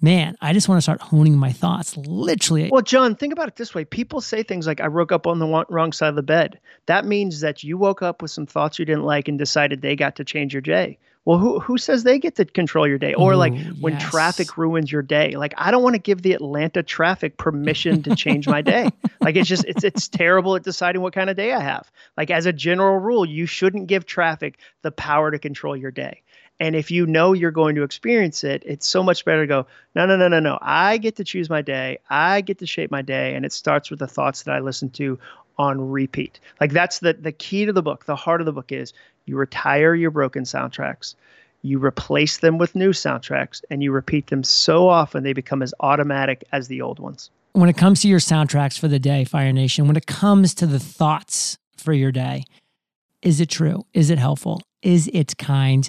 man, 0.04 0.38
I 0.42 0.54
just 0.54 0.70
want 0.70 0.78
to 0.78 0.82
start 0.84 1.02
honing 1.02 1.38
my 1.38 1.52
thoughts. 1.52 1.96
Literally. 1.98 2.70
Well, 2.70 2.82
John, 2.82 3.16
think 3.16 3.34
about 3.34 3.48
it 3.48 3.56
this 3.56 3.74
way. 3.74 3.86
People 3.86 4.22
say 4.22 4.44
things 4.44 4.68
like, 4.68 4.82
I 4.82 4.90
woke 4.90 5.12
up 5.12 5.26
on 5.26 5.40
the 5.40 5.66
wrong 5.70 5.94
side 5.94 6.10
of 6.10 6.16
the 6.16 6.22
bed. 6.22 6.60
That 6.86 7.06
means 7.06 7.40
that 7.40 7.64
you 7.64 7.78
woke 7.78 8.02
up 8.02 8.22
with 8.22 8.30
some 8.30 8.46
thoughts 8.46 8.78
you 8.78 8.86
didn't 8.86 9.06
like 9.06 9.28
and 9.30 9.40
decided 9.40 9.82
they 9.82 9.96
got 9.96 10.18
to 10.18 10.26
change 10.26 10.54
your 10.54 10.62
day. 10.62 11.00
Well, 11.26 11.38
who 11.38 11.62
who 11.62 11.78
says 11.78 12.04
they 12.04 12.20
get 12.20 12.36
to 12.36 12.44
control 12.44 12.86
your 12.86 12.98
day? 12.98 13.14
Or 13.14 13.32
Ooh, 13.32 13.38
like 13.38 13.54
when 13.80 13.94
yes. 13.94 14.10
traffic 14.10 14.58
ruins 14.58 14.92
your 14.92 15.02
day. 15.02 15.38
Like 15.38 15.54
I 15.58 15.72
don't 15.72 15.82
want 15.82 15.96
to 15.96 16.02
give 16.02 16.22
the 16.22 16.34
Atlanta 16.34 16.84
traffic 16.84 17.38
permission 17.38 18.04
to 18.04 18.16
change 18.16 18.46
my 18.46 18.62
day. 18.62 18.90
like 19.22 19.38
it's 19.38 19.48
just 19.48 19.64
it's 19.64 19.86
it's 19.86 20.10
terrible 20.10 20.58
at 20.58 20.64
deciding 20.64 21.02
what 21.02 21.14
kind 21.14 21.30
of 21.30 21.38
day 21.38 21.54
I 21.54 21.62
have. 21.62 21.90
Like 22.18 22.30
as 22.30 22.46
a 22.46 22.52
general 22.52 22.98
rule, 22.98 23.26
you 23.26 23.46
shouldn't 23.46 23.88
give 23.88 24.06
traffic 24.06 24.60
the 24.82 24.92
power 24.92 25.32
to 25.32 25.40
control 25.40 25.78
your 25.78 25.92
day. 25.92 26.23
And 26.60 26.76
if 26.76 26.92
you 26.92 27.06
know 27.06 27.34
you're 27.34 27.52
going 27.52 27.76
to 27.76 27.84
experience 27.84 28.44
it, 28.44 28.64
it's 28.66 28.88
so 28.88 29.04
much 29.04 29.26
better 29.26 29.42
to 29.42 29.48
go, 29.48 29.66
no, 29.96 30.06
no, 30.06 30.16
no, 30.16 30.28
no, 30.28 30.40
no. 30.40 30.60
I 30.62 30.98
get 30.98 31.16
to 31.18 31.24
choose 31.24 31.50
my 31.50 31.62
day. 31.62 31.98
I 32.10 32.42
get 32.42 32.60
to 32.60 32.68
shape 32.68 32.92
my 32.92 33.02
day. 33.02 33.36
And 33.36 33.46
it 33.46 33.52
starts 33.52 33.90
with 33.90 34.00
the 34.00 34.08
thoughts 34.08 34.44
that 34.44 34.56
I 34.56 34.60
listen 34.60 34.90
to 34.92 35.20
on 35.58 35.92
repeat. 35.92 36.40
Like 36.60 36.72
that's 36.72 37.00
the 37.00 37.14
the 37.14 37.32
key 37.32 37.66
to 37.66 37.74
the 37.74 37.82
book. 37.82 38.06
The 38.06 38.16
heart 38.16 38.42
of 38.42 38.46
the 38.46 38.52
book 38.52 38.72
is 38.72 38.94
you 39.26 39.38
retire 39.38 39.94
your 39.96 40.12
broken 40.12 40.44
soundtracks. 40.44 41.16
You 41.62 41.80
replace 41.80 42.40
them 42.40 42.58
with 42.58 42.76
new 42.76 42.90
soundtracks 42.90 43.64
and 43.70 43.82
you 43.82 43.92
repeat 43.92 44.28
them 44.28 44.44
so 44.44 44.90
often 44.90 45.24
they 45.24 45.34
become 45.34 45.62
as 45.62 45.74
automatic 45.80 46.44
as 46.52 46.68
the 46.68 46.82
old 46.82 47.00
ones. 47.00 47.30
When 47.54 47.70
it 47.70 47.78
comes 47.78 48.02
to 48.02 48.08
your 48.08 48.20
soundtracks 48.20 48.78
for 48.78 48.88
the 48.88 49.00
day, 49.00 49.24
Fire 49.24 49.54
Nation, 49.54 49.88
when 49.88 49.96
it 49.96 50.08
comes 50.08 50.54
to 50.56 50.66
the 50.66 50.80
thoughts 50.80 51.58
for 51.78 51.94
your 51.94 52.12
day, 52.12 52.44
is 53.22 53.40
it 53.40 53.50
true? 53.50 53.86
Is 53.94 54.10
it 54.10 54.18
helpful? 54.18 54.62
Is 54.82 55.10
it 55.14 55.38
kind? 55.38 55.88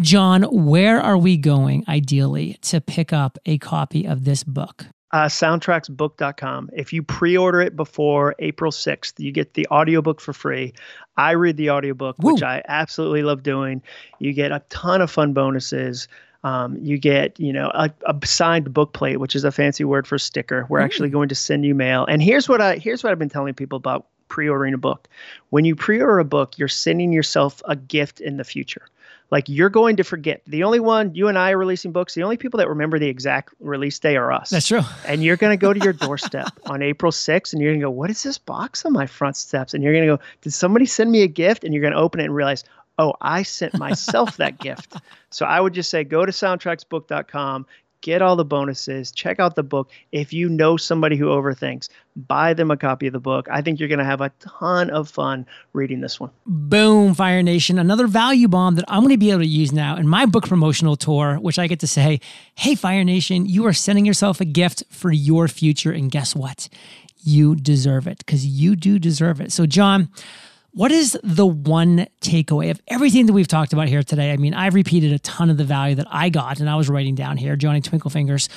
Jon, 0.00 0.42
where 0.42 1.00
are 1.00 1.16
we 1.16 1.36
going 1.36 1.84
ideally 1.88 2.58
to 2.62 2.80
pick 2.80 3.12
up 3.12 3.38
a 3.46 3.58
copy 3.58 4.06
of 4.06 4.24
this 4.24 4.42
book? 4.42 4.86
Uh, 5.12 5.26
soundtracksbook.com. 5.26 6.70
If 6.72 6.92
you 6.92 7.02
pre 7.04 7.36
order 7.36 7.60
it 7.60 7.76
before 7.76 8.34
April 8.40 8.72
6th, 8.72 9.20
you 9.20 9.30
get 9.30 9.54
the 9.54 9.64
audiobook 9.70 10.20
for 10.20 10.32
free. 10.32 10.72
I 11.16 11.32
read 11.32 11.56
the 11.56 11.70
audiobook, 11.70 12.16
Woo. 12.18 12.32
which 12.32 12.42
I 12.42 12.62
absolutely 12.66 13.22
love 13.22 13.44
doing. 13.44 13.80
You 14.18 14.32
get 14.32 14.50
a 14.50 14.60
ton 14.70 15.00
of 15.00 15.12
fun 15.12 15.32
bonuses. 15.32 16.08
Um, 16.42 16.76
you 16.78 16.98
get, 16.98 17.38
you 17.38 17.52
know, 17.52 17.70
a, 17.72 17.90
a, 18.06 18.26
signed 18.26 18.74
book 18.74 18.92
plate, 18.92 19.18
which 19.18 19.36
is 19.36 19.44
a 19.44 19.52
fancy 19.52 19.84
word 19.84 20.06
for 20.06 20.18
sticker. 20.18 20.66
We're 20.68 20.80
mm. 20.80 20.84
actually 20.84 21.10
going 21.10 21.28
to 21.28 21.34
send 21.34 21.64
you 21.64 21.74
mail. 21.74 22.04
And 22.06 22.20
here's 22.20 22.48
what 22.48 22.60
I 22.60 22.76
here's 22.76 23.04
what 23.04 23.12
I've 23.12 23.18
been 23.18 23.30
telling 23.30 23.54
people 23.54 23.76
about 23.76 24.06
pre-ordering 24.26 24.74
a 24.74 24.78
book. 24.78 25.08
When 25.50 25.64
you 25.64 25.76
pre-order 25.76 26.18
a 26.18 26.24
book, 26.24 26.58
you're 26.58 26.66
sending 26.66 27.12
yourself 27.12 27.62
a 27.66 27.76
gift 27.76 28.20
in 28.20 28.36
the 28.36 28.44
future 28.44 28.88
like 29.30 29.48
you're 29.48 29.70
going 29.70 29.96
to 29.96 30.04
forget. 30.04 30.42
The 30.46 30.64
only 30.64 30.80
one 30.80 31.14
you 31.14 31.28
and 31.28 31.38
I 31.38 31.52
are 31.52 31.58
releasing 31.58 31.92
books. 31.92 32.14
The 32.14 32.22
only 32.22 32.36
people 32.36 32.58
that 32.58 32.68
remember 32.68 32.98
the 32.98 33.08
exact 33.08 33.54
release 33.60 33.98
day 33.98 34.16
are 34.16 34.32
us. 34.32 34.50
That's 34.50 34.68
true. 34.68 34.82
And 35.06 35.24
you're 35.24 35.36
going 35.36 35.52
to 35.52 35.60
go 35.60 35.72
to 35.72 35.80
your 35.80 35.92
doorstep 36.06 36.52
on 36.66 36.82
April 36.82 37.12
6th, 37.12 37.52
and 37.52 37.62
you're 37.62 37.72
going 37.72 37.80
to 37.80 37.86
go, 37.86 37.90
"What 37.90 38.10
is 38.10 38.22
this 38.22 38.38
box 38.38 38.84
on 38.84 38.92
my 38.92 39.06
front 39.06 39.36
steps?" 39.36 39.74
And 39.74 39.82
you're 39.82 39.92
going 39.92 40.06
to 40.06 40.16
go, 40.16 40.22
"Did 40.42 40.52
somebody 40.52 40.86
send 40.86 41.10
me 41.10 41.22
a 41.22 41.28
gift?" 41.28 41.64
And 41.64 41.72
you're 41.74 41.82
going 41.82 41.92
to 41.92 41.98
open 41.98 42.20
it 42.20 42.24
and 42.24 42.34
realize, 42.34 42.64
"Oh, 42.98 43.14
I 43.20 43.42
sent 43.42 43.78
myself 43.78 44.36
that 44.38 44.58
gift." 44.58 44.96
So 45.30 45.44
I 45.44 45.60
would 45.60 45.74
just 45.74 45.90
say, 45.90 46.04
go 46.04 46.24
to 46.24 46.30
soundtracksbook.com, 46.30 47.66
get 48.04 48.20
all 48.20 48.36
the 48.36 48.44
bonuses, 48.44 49.10
check 49.10 49.40
out 49.40 49.56
the 49.56 49.62
book. 49.62 49.90
If 50.12 50.32
you 50.32 50.50
know 50.50 50.76
somebody 50.76 51.16
who 51.16 51.26
overthinks, 51.26 51.88
buy 52.14 52.52
them 52.52 52.70
a 52.70 52.76
copy 52.76 53.06
of 53.06 53.14
the 53.14 53.18
book. 53.18 53.48
I 53.50 53.62
think 53.62 53.80
you're 53.80 53.88
going 53.88 53.98
to 53.98 54.04
have 54.04 54.20
a 54.20 54.30
ton 54.40 54.90
of 54.90 55.08
fun 55.08 55.46
reading 55.72 56.02
this 56.02 56.20
one. 56.20 56.30
Boom, 56.44 57.14
Fire 57.14 57.42
Nation. 57.42 57.78
Another 57.78 58.06
value 58.06 58.46
bomb 58.46 58.74
that 58.74 58.84
I'm 58.88 59.00
going 59.00 59.14
to 59.14 59.18
be 59.18 59.30
able 59.30 59.40
to 59.40 59.46
use 59.46 59.72
now 59.72 59.96
in 59.96 60.06
my 60.06 60.26
book 60.26 60.46
promotional 60.46 60.96
tour, 60.96 61.36
which 61.36 61.58
I 61.58 61.66
get 61.66 61.80
to 61.80 61.86
say, 61.86 62.20
hey, 62.56 62.74
Fire 62.74 63.04
Nation, 63.04 63.46
you 63.46 63.66
are 63.66 63.72
sending 63.72 64.04
yourself 64.04 64.38
a 64.38 64.44
gift 64.44 64.84
for 64.90 65.10
your 65.10 65.48
future. 65.48 65.90
And 65.90 66.10
guess 66.10 66.36
what? 66.36 66.68
You 67.22 67.56
deserve 67.56 68.06
it 68.06 68.18
because 68.18 68.46
you 68.46 68.76
do 68.76 68.98
deserve 68.98 69.40
it. 69.40 69.50
So, 69.50 69.64
Jon, 69.64 70.10
what 70.74 70.90
is 70.90 71.16
the 71.22 71.46
one 71.46 72.06
takeaway 72.20 72.70
of 72.70 72.80
everything 72.88 73.26
that 73.26 73.32
we've 73.32 73.46
talked 73.46 73.72
about 73.72 73.86
here 73.86 74.02
today? 74.02 74.32
I 74.32 74.36
mean, 74.36 74.54
I've 74.54 74.74
repeated 74.74 75.12
a 75.12 75.20
ton 75.20 75.48
of 75.48 75.56
the 75.56 75.64
value 75.64 75.94
that 75.94 76.08
I 76.10 76.30
got 76.30 76.58
and 76.58 76.68
I 76.68 76.74
was 76.74 76.88
writing 76.88 77.14
down 77.14 77.36
here, 77.36 77.54
Johnny 77.54 77.80
Twinklefingers. 77.80 78.48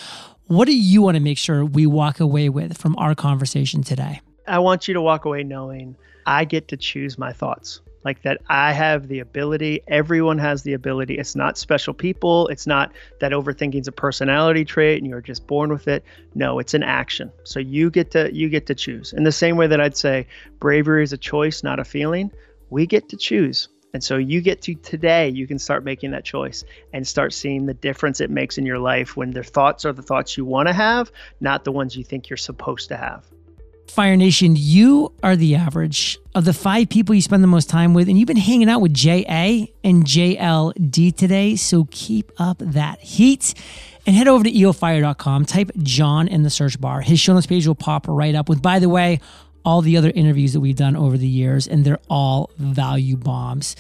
What 0.48 0.66
do 0.66 0.76
you 0.76 1.04
want 1.04 1.16
to 1.16 1.22
make 1.22 1.38
sure 1.38 1.64
we 1.64 1.86
walk 1.86 2.20
away 2.20 2.50
with 2.50 2.76
from 2.76 2.96
our 2.98 3.14
conversation 3.14 3.84
today? 3.84 4.22
I 4.48 4.58
want 4.60 4.88
you 4.88 4.96
to 4.96 5.02
walk 5.02 5.26
away 5.26 5.44
knowing 5.44 5.96
I 6.26 6.46
get 6.46 6.70
to 6.70 6.78
choose 6.78 7.20
my 7.20 7.34
thoughts. 7.34 7.82
Like 8.04 8.22
that, 8.22 8.42
I 8.48 8.74
have 8.74 9.08
the 9.08 9.20
ability, 9.20 9.82
everyone 9.88 10.38
has 10.38 10.64
the 10.64 10.74
ability. 10.74 11.18
It's 11.18 11.36
not 11.36 11.58
special 11.58 11.94
people. 11.94 12.48
It's 12.48 12.68
not 12.68 12.94
that 13.20 13.32
overthinking 13.32 13.82
is 13.82 13.88
a 13.88 13.92
personality 13.92 14.64
trait 14.64 15.02
and 15.02 15.10
you're 15.10 15.22
just 15.22 15.48
born 15.48 15.72
with 15.72 15.88
it. 15.88 16.04
No, 16.36 16.60
it's 16.60 16.74
an 16.74 16.84
action. 16.84 17.32
So 17.44 17.60
you 17.60 17.90
get 17.90 18.12
to 18.12 18.34
you 18.34 18.50
get 18.50 18.66
to 18.68 18.76
choose. 18.76 19.14
In 19.14 19.24
the 19.24 19.32
same 19.32 19.58
way 19.58 19.68
that 19.68 19.82
I'd 19.82 19.98
say 19.98 20.28
bravery 20.60 21.04
is 21.04 21.14
a 21.14 21.18
choice, 21.18 21.64
not 21.64 21.80
a 21.80 21.86
feeling, 21.86 22.32
we 22.70 22.86
get 22.86 23.10
to 23.10 23.18
choose. 23.18 23.70
And 23.94 24.04
so 24.04 24.18
you 24.18 24.42
get 24.42 24.62
to 24.64 24.76
today, 24.76 25.30
you 25.30 25.48
can 25.48 25.58
start 25.58 25.84
making 25.84 26.12
that 26.12 26.24
choice 26.24 26.64
and 26.94 27.08
start 27.08 27.34
seeing 27.34 27.66
the 27.66 27.74
difference 27.74 28.22
it 28.22 28.30
makes 28.30 28.58
in 28.58 28.66
your 28.66 28.80
life 28.80 29.18
when 29.18 29.32
their 29.32 29.44
thoughts 29.44 29.86
are 29.86 29.94
the 29.94 30.04
thoughts 30.04 30.38
you 30.38 30.46
want 30.46 30.68
to 30.68 30.74
have, 30.74 31.12
not 31.40 31.64
the 31.64 31.72
ones 31.72 31.96
you 31.96 32.04
think 32.04 32.30
you're 32.30 32.38
supposed 32.38 32.90
to 32.90 32.98
have. 32.98 33.26
Fire 33.88 34.16
Nation, 34.16 34.56
you 34.58 35.12
are 35.24 35.36
the 35.36 35.56
average 35.56 36.20
of 36.36 36.46
the 36.46 36.54
five 36.54 36.90
people 36.90 37.16
you 37.16 37.22
spend 37.22 37.44
the 37.44 37.48
most 37.48 37.70
time 37.70 37.94
with, 37.94 38.08
and 38.08 38.18
you've 38.18 38.28
been 38.28 38.38
hanging 38.38 38.70
out 38.70 38.82
with 38.82 38.94
JA 38.94 39.66
and 39.84 40.04
JLD 40.04 41.16
today. 41.16 41.56
So 41.56 41.88
keep 41.90 42.32
up 42.38 42.58
that 42.60 43.00
heat 43.00 43.54
and 44.06 44.16
head 44.16 44.28
over 44.28 44.44
to 44.44 44.52
eofire.com. 44.52 45.46
Type 45.46 45.72
Jon 45.78 46.28
in 46.28 46.44
the 46.44 46.50
search 46.50 46.80
bar. 46.80 47.02
His 47.02 47.20
show 47.20 47.34
notes 47.34 47.48
page 47.48 47.66
will 47.66 47.76
pop 47.76 48.08
right 48.08 48.36
up 48.36 48.50
with, 48.50 48.62
by 48.62 48.80
the 48.80 48.90
way, 48.90 49.20
all 49.66 49.82
the 49.82 49.98
other 49.98 50.12
interviews 50.14 50.54
that 50.54 50.60
we've 50.60 50.76
done 50.76 50.96
over 50.96 51.18
the 51.18 51.28
years, 51.28 51.68
and 51.68 51.84
they're 51.84 52.00
all 52.10 52.52
value 52.58 53.18
bombs. 53.18 53.76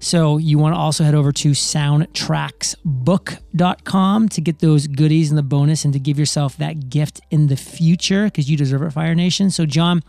So 0.00 0.38
you 0.38 0.58
want 0.58 0.74
to 0.74 0.78
also 0.78 1.04
head 1.04 1.14
over 1.14 1.32
to 1.32 1.50
soundtracksbook.com 1.50 4.28
to 4.28 4.40
get 4.40 4.60
those 4.60 4.86
goodies 4.86 5.30
and 5.30 5.38
the 5.38 5.42
bonus 5.42 5.84
and 5.84 5.92
to 5.92 5.98
give 5.98 6.18
yourself 6.18 6.56
that 6.58 6.88
gift 6.88 7.20
in 7.30 7.48
the 7.48 7.56
future 7.56 8.26
because 8.26 8.48
you 8.50 8.56
deserve 8.56 8.82
it, 8.82 8.92
Fire 8.92 9.14
Nation. 9.14 9.50
So, 9.50 9.66
Jon, 9.66 10.02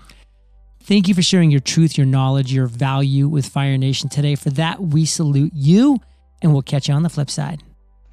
thank 0.84 1.08
you 1.08 1.16
for 1.16 1.22
sharing 1.22 1.52
your 1.52 1.60
truth, 1.60 1.98
your 1.98 2.08
knowledge, 2.08 2.54
your 2.54 2.68
value 2.68 3.28
with 3.28 3.48
Fire 3.48 3.78
Nation 3.78 4.10
today. 4.10 4.36
For 4.36 4.52
that, 4.52 4.82
we 4.82 5.06
salute 5.06 5.52
you 5.56 6.00
and 6.42 6.54
we'll 6.54 6.62
catch 6.62 6.88
you 6.88 6.94
on 6.94 7.04
the 7.04 7.10
flip 7.10 7.30
side. 7.30 7.64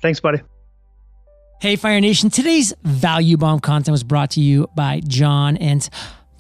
Thanks, 0.01 0.19
buddy. 0.21 0.41
Hey, 1.61 1.77
Fire 1.77 2.01
Nation. 2.01 2.31
Today's 2.31 2.75
value 2.83 3.37
bomb 3.37 3.61
content 3.61 3.93
was 3.93 4.05
brought 4.05 4.31
to 4.33 4.41
you 4.41 4.69
by 4.77 5.01
Jon 5.01 5.57
and 5.57 5.89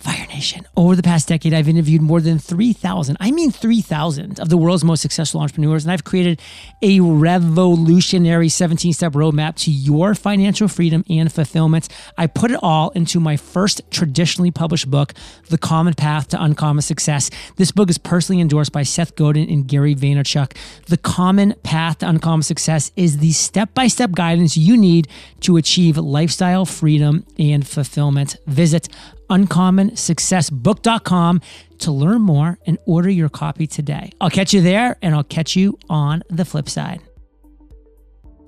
Fire 0.06 0.26
Nation. 0.28 0.64
Over 0.76 0.94
the 0.94 1.02
past 1.02 1.26
decade, 1.26 1.52
I've 1.52 1.68
interviewed 1.68 2.00
more 2.00 2.20
than 2.20 2.38
3,000, 2.38 3.16
I 3.18 3.32
mean 3.32 3.50
3,000 3.50 4.38
of 4.38 4.48
the 4.48 4.56
world's 4.56 4.84
most 4.84 5.00
successful 5.00 5.40
entrepreneurs, 5.40 5.84
and 5.84 5.90
I've 5.90 6.04
created 6.04 6.40
a 6.80 7.00
revolutionary 7.00 8.48
17 8.48 8.92
step 8.92 9.14
roadmap 9.14 9.56
to 9.64 9.72
your 9.72 10.14
financial 10.14 10.68
freedom 10.68 11.04
and 11.10 11.32
fulfillment. 11.32 11.88
I 12.16 12.28
put 12.28 12.52
it 12.52 12.60
all 12.62 12.90
into 12.90 13.18
my 13.18 13.36
first 13.36 13.80
traditionally 13.90 14.52
published 14.52 14.88
book, 14.88 15.12
The 15.50 15.58
Common 15.58 15.94
Path 15.94 16.28
to 16.28 16.40
Uncommon 16.40 16.82
Success. 16.82 17.28
This 17.56 17.72
book 17.72 17.90
is 17.90 17.98
personally 17.98 18.40
endorsed 18.40 18.70
by 18.70 18.84
Seth 18.84 19.16
Godin 19.16 19.50
and 19.50 19.66
Gary 19.66 19.96
Vaynerchuk. 19.96 20.56
The 20.86 20.98
Common 20.98 21.52
Path 21.64 21.98
to 21.98 22.08
Uncommon 22.08 22.44
Success 22.44 22.92
is 22.94 23.18
the 23.18 23.32
step 23.32 23.74
by 23.74 23.88
step 23.88 24.12
guidance 24.12 24.56
you 24.56 24.76
need 24.76 25.08
to 25.40 25.56
achieve 25.56 25.96
lifestyle 25.96 26.64
freedom 26.64 27.26
and 27.40 27.66
fulfillment. 27.66 28.36
Visit 28.46 28.88
uncommonsuccessbook.com 29.28 31.40
to 31.78 31.92
learn 31.92 32.22
more 32.22 32.58
and 32.66 32.78
order 32.86 33.10
your 33.10 33.28
copy 33.28 33.66
today. 33.66 34.12
I'll 34.20 34.30
catch 34.30 34.54
you 34.54 34.60
there 34.60 34.96
and 35.02 35.12
I'll 35.14 35.24
catch 35.24 35.56
you 35.56 35.78
on 35.88 36.22
the 36.28 36.44
flip 36.44 36.68
side. 36.68 37.00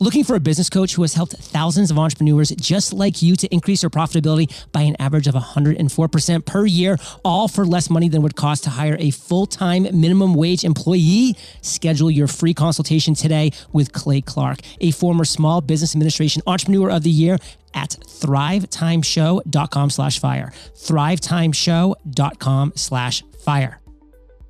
Looking 0.01 0.23
for 0.23 0.37
a 0.37 0.41
business 0.41 0.71
coach 0.71 0.95
who 0.95 1.03
has 1.03 1.15
helped 1.15 1.33
thousands 1.33 1.91
of 1.91 1.99
entrepreneurs 1.99 2.51
just 2.51 2.93
like 2.93 3.21
you 3.21 3.35
to 3.35 3.49
increase 3.49 3.81
their 3.81 3.91
profitability 3.91 4.47
by 4.71 4.83
an 4.83 4.95
average 5.01 5.27
of 5.27 5.35
104% 5.35 6.45
per 6.45 6.65
year, 6.65 6.99
all 7.25 7.49
for 7.49 7.67
less 7.67 7.91
money 7.91 8.09
than 8.09 8.23
would 8.23 8.37
cost 8.37 8.63
to 8.65 8.71
hire 8.71 8.97
a 9.01 9.11
full 9.11 9.47
time 9.47 9.89
minimum 10.01 10.35
wage 10.37 10.65
employee? 10.65 11.37
Schedule 11.63 12.13
your 12.13 12.29
free 12.29 12.55
consultation 12.55 13.15
today 13.15 13.51
with 13.73 13.93
Clay 13.93 14.21
Clark, 14.21 14.61
a 14.81 14.93
former 14.93 15.25
Small 15.25 15.61
Business 15.61 15.97
Administration 15.97 16.43
Entrepreneur 16.47 16.91
of 16.91 17.03
the 17.03 17.11
Year 17.11 17.39
at 17.75 17.97
thrivetimeshow.com 18.07 19.91
slash 19.91 20.21
fire. 20.21 20.53
Thrivetimeshow.com 20.77 22.73
slash 22.77 23.25
fire. 23.45 23.81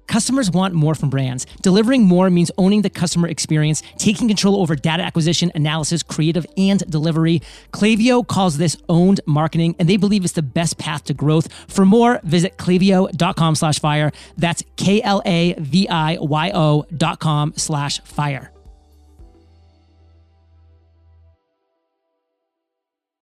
Customers 0.08 0.50
want 0.50 0.74
more 0.74 0.96
from 0.96 1.10
brands. 1.10 1.46
Delivering 1.62 2.02
more 2.02 2.28
means 2.30 2.50
owning 2.58 2.82
the 2.82 2.90
customer 2.90 3.28
experience, 3.28 3.82
taking 3.96 4.26
control 4.26 4.60
over 4.60 4.74
data 4.74 5.04
acquisition, 5.04 5.52
analysis, 5.54 6.02
creative, 6.02 6.44
and 6.56 6.80
delivery. 6.90 7.40
Klaviyo 7.72 8.26
calls 8.26 8.58
this 8.58 8.76
owned 8.88 9.20
marketing, 9.26 9.76
and 9.78 9.88
they 9.88 9.96
believe 9.96 10.24
it's 10.24 10.32
the 10.32 10.42
best 10.42 10.78
path 10.78 11.04
to 11.04 11.14
growth. 11.14 11.52
For 11.68 11.86
more, 11.86 12.20
visit 12.24 12.56
klaviyo.com 12.56 13.54
slash 13.54 13.78
fire. 13.78 14.10
That's 14.36 14.64
K-L-A-V-I-Y-O 14.76 15.26
dot 16.96 17.20
com 17.20 17.52
slash 17.56 18.00
fire. 18.00 18.50